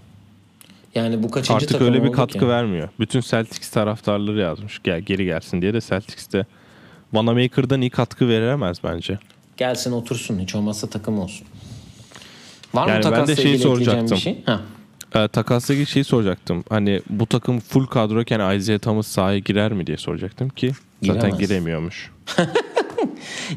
[0.95, 2.47] Yani bu kaçıncı Artık takım öyle bir oldu katkı ki?
[2.47, 2.89] vermiyor.
[2.99, 4.81] Bütün Celtics taraftarları yazmış.
[4.83, 6.45] Gel geri gelsin diye de Celtics'te
[7.13, 9.19] Vanamaker'dan iyi katkı veremez bence.
[9.57, 11.47] Gelsin otursun hiç olmazsa takım olsun.
[12.73, 14.11] Var Yani mı ben de şeyi soracaktım.
[14.17, 14.43] bir şey?
[14.45, 14.61] Ha.
[15.15, 16.63] Ee, takasla ilgili şeyi soracaktım.
[16.69, 20.71] Hani bu takım full kadroyken Isaiah Thomas sahaya girer mi diye soracaktım ki
[21.01, 21.39] zaten Giremez.
[21.39, 22.11] giremiyormuş.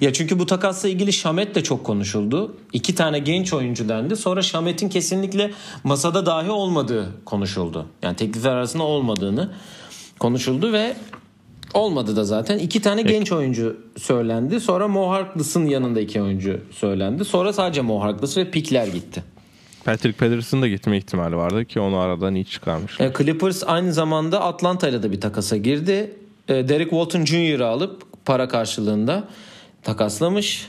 [0.01, 2.57] Ya çünkü bu takasla ilgili Şamet de çok konuşuldu.
[2.73, 4.17] İki tane genç oyuncu dendi.
[4.17, 5.51] Sonra Şamet'in kesinlikle
[5.85, 7.87] masada dahi olmadığı konuşuldu.
[8.03, 9.53] Yani teklifler arasında olmadığını
[10.19, 10.97] konuşuldu ve
[11.75, 12.59] olmadı da zaten.
[12.59, 14.61] İki tane genç oyuncu söylendi.
[14.61, 17.25] Sonra Mo Harkless'ın yanında iki oyuncu söylendi.
[17.25, 19.25] Sonra sadece Mo Harkless ve pikler gitti.
[19.85, 23.01] Patrick Patterson da gitme ihtimali vardı ki onu aradan iyi çıkarmış.
[23.01, 26.15] E, Clippers aynı zamanda Atlanta ile de bir takasa girdi.
[26.49, 29.25] E, Derek Walton Jr.'ı alıp para karşılığında
[29.83, 30.69] takaslamış.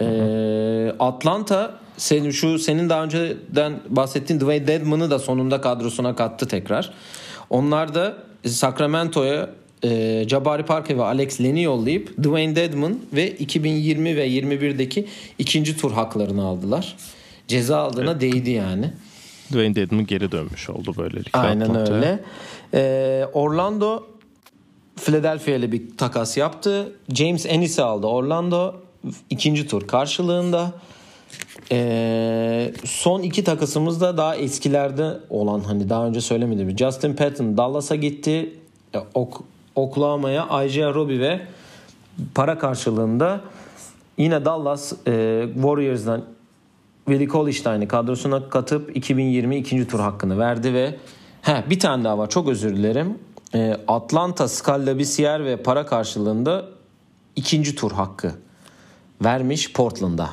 [0.00, 0.06] E,
[0.98, 6.92] Atlanta senin şu senin daha önceden bahsettiğin Dwayne Dedman'ı da sonunda kadrosuna kattı tekrar.
[7.50, 9.50] Onlar da Sacramento'ya
[9.84, 15.06] e, Jabari Parker ve Alex Len'i yollayıp Dwayne Dedman ve 2020 ve 21'deki
[15.38, 16.96] ikinci tur haklarını aldılar.
[17.48, 18.90] Ceza aldığına değdi yani.
[19.50, 21.38] Dwayne Dedman geri dönmüş oldu böylelikle.
[21.38, 21.96] Aynen Atlanta'ya.
[21.96, 22.18] öyle.
[22.74, 24.06] Ee, Orlando
[24.96, 26.92] Philadelphia ile bir takas yaptı.
[27.14, 28.74] James Ennis'i aldı Orlando
[29.30, 30.72] ikinci tur karşılığında.
[31.72, 36.78] Ee, son iki takasımız da daha eskilerde olan hani daha önce söylemedim.
[36.78, 38.52] Justin Patton Dallas'a gitti.
[38.94, 39.42] E, Ok-
[39.80, 41.40] Oklahoma'ya Isaiah Roby ve
[42.34, 43.40] para karşılığında
[44.18, 46.24] yine Dallas e, Warriors'dan
[47.06, 50.96] Willie Cauley-Stein'i kadrosuna katıp 2020 ikinci tur hakkını verdi ve
[51.42, 53.18] he, bir tane daha var çok özür dilerim.
[53.54, 56.64] Ee, Atlanta Scalabrisier ve para karşılığında
[57.36, 58.32] ikinci tur hakkı
[59.24, 60.30] vermiş Portland'a.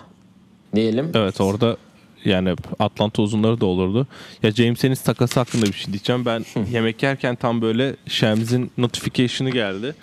[0.76, 1.12] Diyelim.
[1.16, 1.78] Evet orada
[2.26, 4.08] yani Atlanta uzunları da olurdu.
[4.44, 6.26] Ya James Ennis takası hakkında bir şey diyeceğim.
[6.26, 9.96] Ben yemek yerken tam böyle Shems'in notification'ı geldi.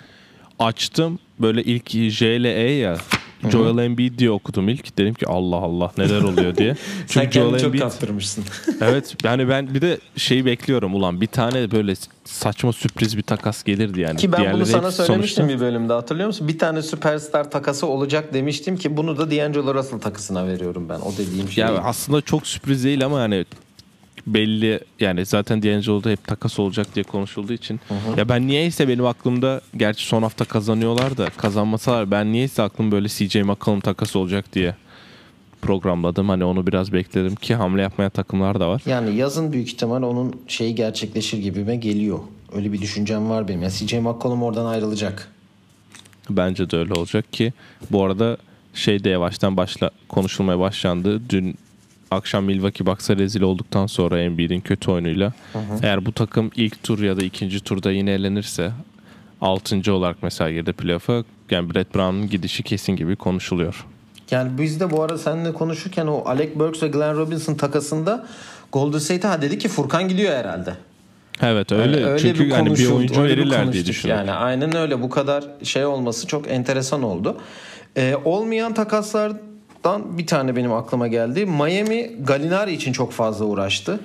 [0.59, 2.97] Açtım böyle ilk J ile E ya.
[3.51, 4.97] Joel Embiid diye okudum ilk.
[4.97, 6.75] Dedim ki Allah Allah neler oluyor diye.
[7.07, 8.43] Sen Çünkü kendini Joel çok Embiid kaptırmışsın.
[8.81, 11.93] evet yani ben bir de şeyi bekliyorum ulan bir tane böyle
[12.25, 14.17] saçma sürpriz bir takas gelirdi yani.
[14.17, 16.47] Ki ben bunu Diğerleri sana hepsi söylemiştim sonuçta- bir bölümde hatırlıyor musun?
[16.47, 20.99] Bir tane süperstar takası olacak demiştim ki bunu da D'Angelo Russell takısına veriyorum ben.
[20.99, 21.61] O dediğim şey.
[21.63, 23.45] Ya aslında çok sürpriz değil ama yani
[24.27, 27.79] belli yani zaten D'Angelo'da hep takas olacak diye konuşulduğu için.
[28.17, 33.07] Ya ben niyeyse benim aklımda gerçi son hafta kazanıyorlar da kazanmasalar ben niyeyse aklım böyle
[33.07, 34.75] CJ McCollum takası olacak diye
[35.61, 36.29] programladım.
[36.29, 38.81] Hani onu biraz bekledim ki hamle yapmaya takımlar da var.
[38.85, 42.19] Yani yazın büyük ihtimal onun şeyi gerçekleşir gibime geliyor.
[42.55, 43.63] Öyle bir düşüncem var benim.
[43.63, 45.31] Ya CJ McCollum oradan ayrılacak.
[46.29, 47.53] Bence de öyle olacak ki
[47.91, 48.37] bu arada
[48.73, 51.29] şey de yavaştan başla konuşulmaya başlandı.
[51.29, 51.55] Dün
[52.11, 55.33] akşam Milwaukee Bucks'a rezil olduktan sonra Embiid'in kötü oyunuyla
[55.83, 58.71] eğer bu takım ilk tur ya da ikinci turda yine elenirse
[59.41, 59.93] 6.
[59.93, 63.85] olarak mesela girdi playoff'a yani Brett Brown'un gidişi kesin gibi konuşuluyor.
[64.31, 68.27] Yani biz de bu arada seninle konuşurken o Alec Burks ve Glenn Robinson takasında
[68.71, 70.73] Golden State'e ha dedi ki Furkan gidiyor herhalde.
[71.41, 74.27] Evet öyle, Yani çünkü hani bir oyuncu öyle bir verirler diye düşünüyorum.
[74.27, 77.37] Yani aynen öyle bu kadar şey olması çok enteresan oldu.
[77.97, 78.73] Ee, olmayan
[79.85, 81.45] takaslardan bir tane benim aklıma geldi.
[81.45, 83.99] Miami Gallinari için çok fazla uğraştı.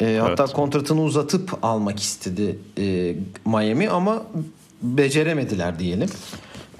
[0.00, 0.52] Hatta Evet.
[0.52, 3.14] kontratını uzatıp almak istedi e,
[3.44, 4.22] Miami ama
[4.82, 6.08] beceremediler diyelim.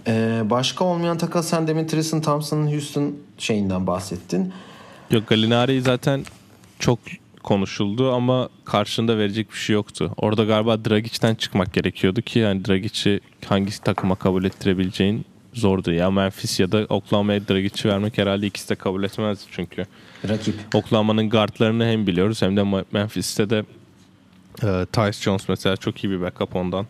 [0.07, 4.53] Ee, başka olmayan takas sen demin Tristan Thompson'ın Houston şeyinden bahsettin.
[5.11, 6.25] Yok Gallinari zaten
[6.79, 6.99] çok
[7.43, 10.13] konuşuldu ama karşında verecek bir şey yoktu.
[10.17, 15.25] Orada galiba Dragic'ten çıkmak gerekiyordu ki yani Dragic'i hangi takıma kabul ettirebileceğin
[15.55, 15.93] zordu.
[15.93, 19.87] Ya Memphis ya da Oklahoma'ya Dragic'i vermek herhalde ikisi de kabul etmezdi çünkü.
[20.29, 20.55] Rakip.
[20.75, 23.65] Oklahoma'nın guardlarını hem biliyoruz hem de Memphis'te de
[24.63, 26.87] e, Tyce Jones mesela çok iyi bir backup ondan.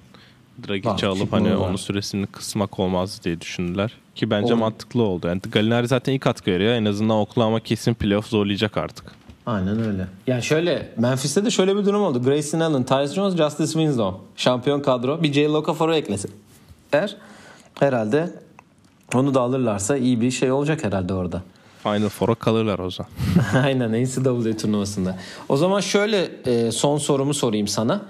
[0.68, 3.92] Dragic'i alıp hani onun süresini kısmak olmaz diye düşündüler.
[4.14, 4.60] Ki bence Olur.
[4.60, 5.28] mantıklı oldu.
[5.28, 6.72] Yani Gallinari zaten iyi katkı veriyor.
[6.72, 9.04] En azından Oklahoma kesin playoff zorlayacak artık.
[9.46, 10.06] Aynen öyle.
[10.26, 12.22] Yani şöyle Memphis'te de şöyle bir durum oldu.
[12.22, 14.20] Grayson Allen, Tyus Jones, Justice Winslow.
[14.36, 15.22] Şampiyon kadro.
[15.22, 15.48] Bir J.
[15.48, 16.30] Okafor'u eklesin.
[16.92, 17.16] Er
[17.80, 18.30] herhalde
[19.14, 21.42] onu da alırlarsa iyi bir şey olacak herhalde orada.
[21.82, 23.10] Final Four'a kalırlar o zaman.
[23.64, 25.18] Aynen NCAA turnuvasında.
[25.48, 28.02] O zaman şöyle e, son sorumu sorayım sana.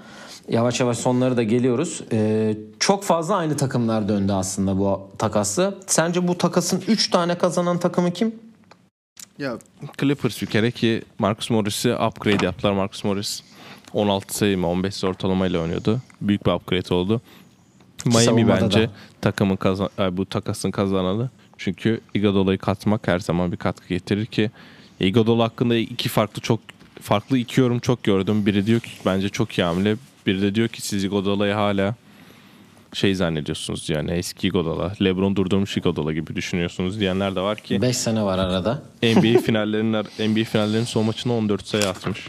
[0.49, 2.01] Yavaş yavaş sonları da geliyoruz.
[2.11, 5.77] E, çok fazla aynı takımlar döndü aslında bu takası.
[5.87, 8.35] Sence bu takasın 3 tane kazanan takımı kim?
[9.39, 9.57] Ya
[9.99, 12.71] Clippers bir kere ki Marcus Morris'i upgrade yaptılar.
[12.71, 13.41] Marcus Morris
[13.93, 15.99] 16 sayı mı 15 sayı ortalamayla oynuyordu.
[16.21, 17.21] Büyük bir upgrade oldu.
[18.05, 18.91] Miami bence da.
[19.21, 21.29] takımın kazan ay, bu takasın kazananı.
[21.57, 24.51] Çünkü Iguodala'yı katmak her zaman bir katkı getirir ki
[24.99, 26.59] Iguodala hakkında iki farklı çok
[27.01, 28.45] farklı iki yorum çok gördüm.
[28.45, 29.95] Biri diyor ki bence çok iyi hamle.
[30.27, 31.95] Biri de diyor ki siz Iguodala'yı hala
[32.93, 37.97] şey zannediyorsunuz yani eski Iguodala, LeBron durdurmuş Iguodala gibi düşünüyorsunuz diyenler de var ki 5
[37.97, 38.83] sene var arada.
[39.03, 39.93] NBA finallerinin
[40.29, 42.27] NBA finallerinin son maçına 14 sayı atmış.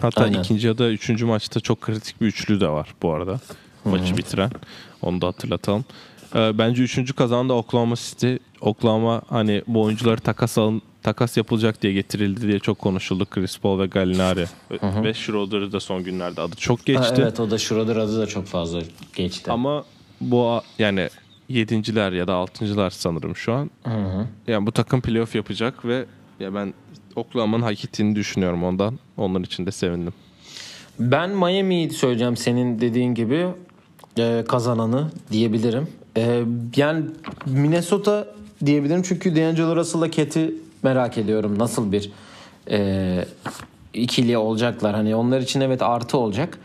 [0.00, 0.40] Hatta Aynen.
[0.40, 3.40] ikinci ya da üçüncü maçta çok kritik bir üçlü de var bu arada.
[3.84, 4.50] Maçı bitiren.
[5.02, 5.84] Onu da hatırlatalım.
[6.34, 8.34] Ee, bence üçüncü kazanan da Oklahoma City.
[8.60, 13.26] Oklahoma hani bu oyuncuları takas alın, takas yapılacak diye getirildi diye çok konuşuldu.
[13.30, 14.44] Chris Paul ve Gallinari.
[14.82, 17.14] Ve Schroeder'ı da son günlerde adı çok geçti.
[17.14, 18.82] Ha, evet o da Schroeder adı da çok fazla
[19.16, 19.50] geçti.
[19.50, 19.84] Ama
[20.20, 21.08] bu yani
[21.48, 23.70] yedinciler ya da altıncılar sanırım şu an.
[24.46, 26.04] Yani bu takım playoff yapacak ve
[26.40, 26.74] ya ben
[27.16, 28.98] Oklahoma'nın hak ettiğini düşünüyorum ondan.
[29.16, 30.12] Onlar için de sevindim.
[30.98, 33.46] Ben Miami'yi söyleyeceğim senin dediğin gibi
[34.18, 35.88] e, kazananı diyebilirim.
[36.16, 36.42] E,
[36.76, 37.04] yani
[37.46, 38.26] Minnesota
[38.66, 41.58] diyebilirim çünkü D'Angelo Russell'la Cat'i merak ediyorum.
[41.58, 42.12] Nasıl bir
[42.70, 43.24] e,
[43.94, 44.94] ikili olacaklar.
[44.94, 46.58] Hani onlar için evet artı olacak.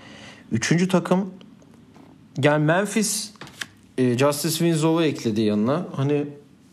[0.52, 1.30] Üçüncü takım
[2.43, 3.32] yani Memphis
[3.97, 5.86] e, Justice Winslow'u ekledi yanına.
[5.95, 6.26] Hani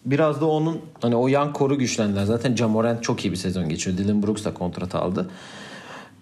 [0.06, 2.24] biraz da onun hani o yan koru güçlendiler.
[2.24, 3.98] Zaten Jamorant çok iyi bir sezon geçiyor.
[3.98, 5.30] Dylan Brooks da kontrat aldı.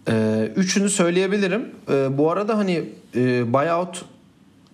[0.09, 1.71] Ee, üçünü söyleyebilirim.
[1.91, 2.85] Ee, bu arada hani
[3.17, 4.05] e, buyout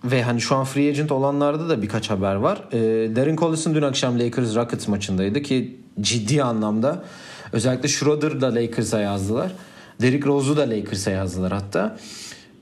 [0.03, 2.61] ve hani şu an free agent olanlarda da birkaç haber var.
[2.71, 7.03] Ee, Darren Collison dün akşam Lakers Rockets maçındaydı ki ciddi anlamda
[7.53, 9.51] özellikle Schroeder da Lakers'a yazdılar.
[10.01, 11.97] Derrick Rose'u da Lakers'a yazdılar hatta.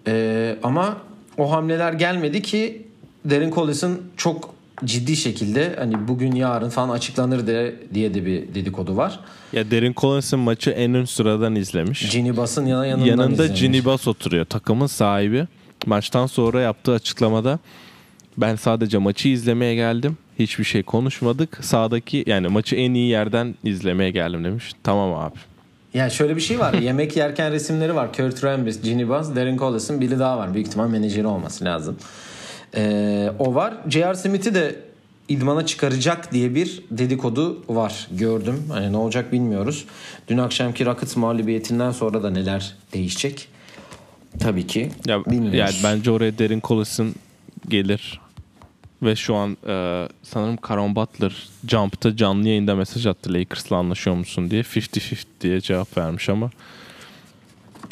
[0.08, 0.98] Ee, ama
[1.38, 2.88] o hamleler gelmedi ki
[3.30, 8.98] Darren Collison çok ciddi şekilde hani bugün yarın falan açıklanır de, diye de bir dedikodu
[8.98, 9.20] var.
[9.54, 12.12] Ya Derin Collins'ın maçı en ön sıradan izlemiş.
[12.12, 13.62] Ginny Bass'ın yana yanından Yanında izlemiş.
[13.62, 14.46] Ginny Bass oturuyor.
[14.46, 15.48] Takımın sahibi.
[15.86, 17.60] Maçtan sonra yaptığı açıklamada
[18.38, 20.18] Ben sadece maçı izlemeye geldim.
[20.40, 21.60] Hiçbir şey konuşmadık.
[21.62, 24.72] Sağdaki yani maçı en iyi yerden izlemeye geldim demiş.
[24.84, 25.38] Tamam abi.
[25.94, 26.74] Yani şöyle bir şey var.
[26.82, 28.14] Yemek yerken resimleri var.
[28.14, 30.54] Kurt Rambis, Ginny Buzz, Darren Collison, biri daha var.
[30.54, 31.98] Büyük ihtimal menajeri olması lazım.
[32.76, 33.74] Ee, o var.
[33.90, 34.16] J.R.
[34.16, 34.76] Smith'i de
[35.30, 38.08] idmana çıkaracak diye bir dedikodu var.
[38.12, 38.64] Gördüm.
[38.70, 39.86] Hani ne olacak bilmiyoruz.
[40.28, 43.48] Dün akşamki Rockets mağlubiyetinden sonra da neler değişecek?
[44.40, 44.90] Tabii ki.
[45.08, 45.60] Ya, bilmiyoruz.
[45.60, 47.16] yani bence oraya Derin Collison
[47.68, 48.20] gelir.
[49.02, 54.52] Ve şu an e, sanırım Caron Butler Jump'ta canlı yayında mesaj attı Lakers'la anlaşıyor musun
[54.52, 54.62] diye.
[54.62, 56.50] 50-50 diye cevap vermiş ama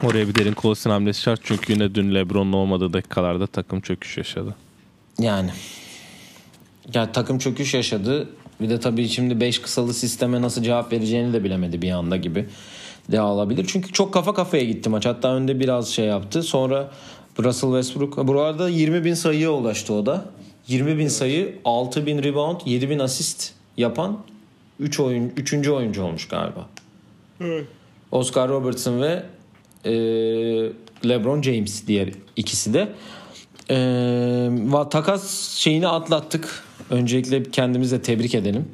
[0.03, 1.39] oraya bir Derin Collison hamlesi şart.
[1.43, 4.55] Çünkü yine dün LeBron'un olmadığı dakikalarda takım çöküş yaşadı.
[5.19, 5.49] Yani.
[6.93, 8.29] Ya takım çöküş yaşadı.
[8.61, 12.45] Bir de tabii şimdi 5 kısalı sisteme nasıl cevap vereceğini de bilemedi bir anda gibi
[13.11, 13.65] de alabilir.
[13.67, 15.05] Çünkü çok kafa kafaya gitti maç.
[15.05, 16.43] Hatta önde biraz şey yaptı.
[16.43, 16.91] Sonra
[17.39, 18.27] Russell Westbrook.
[18.27, 20.25] Bu arada 20 bin sayıya ulaştı o da.
[20.67, 24.17] 20 bin sayı, 6 bin rebound, 7 bin asist yapan
[24.79, 25.67] 3 oyun, 3.
[25.67, 26.69] oyuncu olmuş galiba.
[28.11, 29.23] Oscar Robertson ve
[29.85, 29.91] e,
[31.09, 32.89] LeBron James diğer ikisi de.
[33.69, 36.63] E, takas şeyini atlattık.
[36.89, 38.65] Öncelikle kendimizi de tebrik edelim.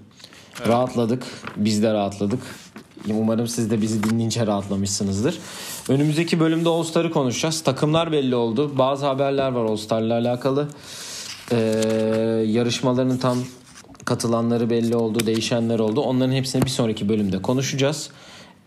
[0.67, 1.23] Rahatladık.
[1.55, 2.39] Biz de rahatladık.
[3.09, 5.39] Umarım siz de bizi dinleyince rahatlamışsınızdır.
[5.89, 7.61] Önümüzdeki bölümde All Star'ı konuşacağız.
[7.61, 8.77] Takımlar belli oldu.
[8.77, 10.67] Bazı haberler var All Star'la alakalı.
[11.51, 11.57] E,
[12.47, 13.37] yarışmaların tam
[14.05, 16.01] katılanları belli oldu, değişenler oldu.
[16.01, 18.09] Onların hepsini bir sonraki bölümde konuşacağız.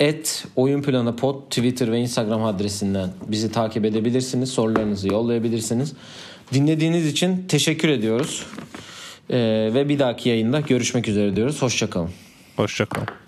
[0.00, 4.50] Et Oyun Planı Pod Twitter ve Instagram adresinden bizi takip edebilirsiniz.
[4.50, 5.92] Sorularınızı yollayabilirsiniz.
[6.52, 8.46] Dinlediğiniz için teşekkür ediyoruz.
[9.30, 11.62] Ee, ve bir dahaki yayında görüşmek üzere diyoruz.
[11.62, 12.10] Hoşçakalın.
[12.56, 13.25] Hoşçakalın.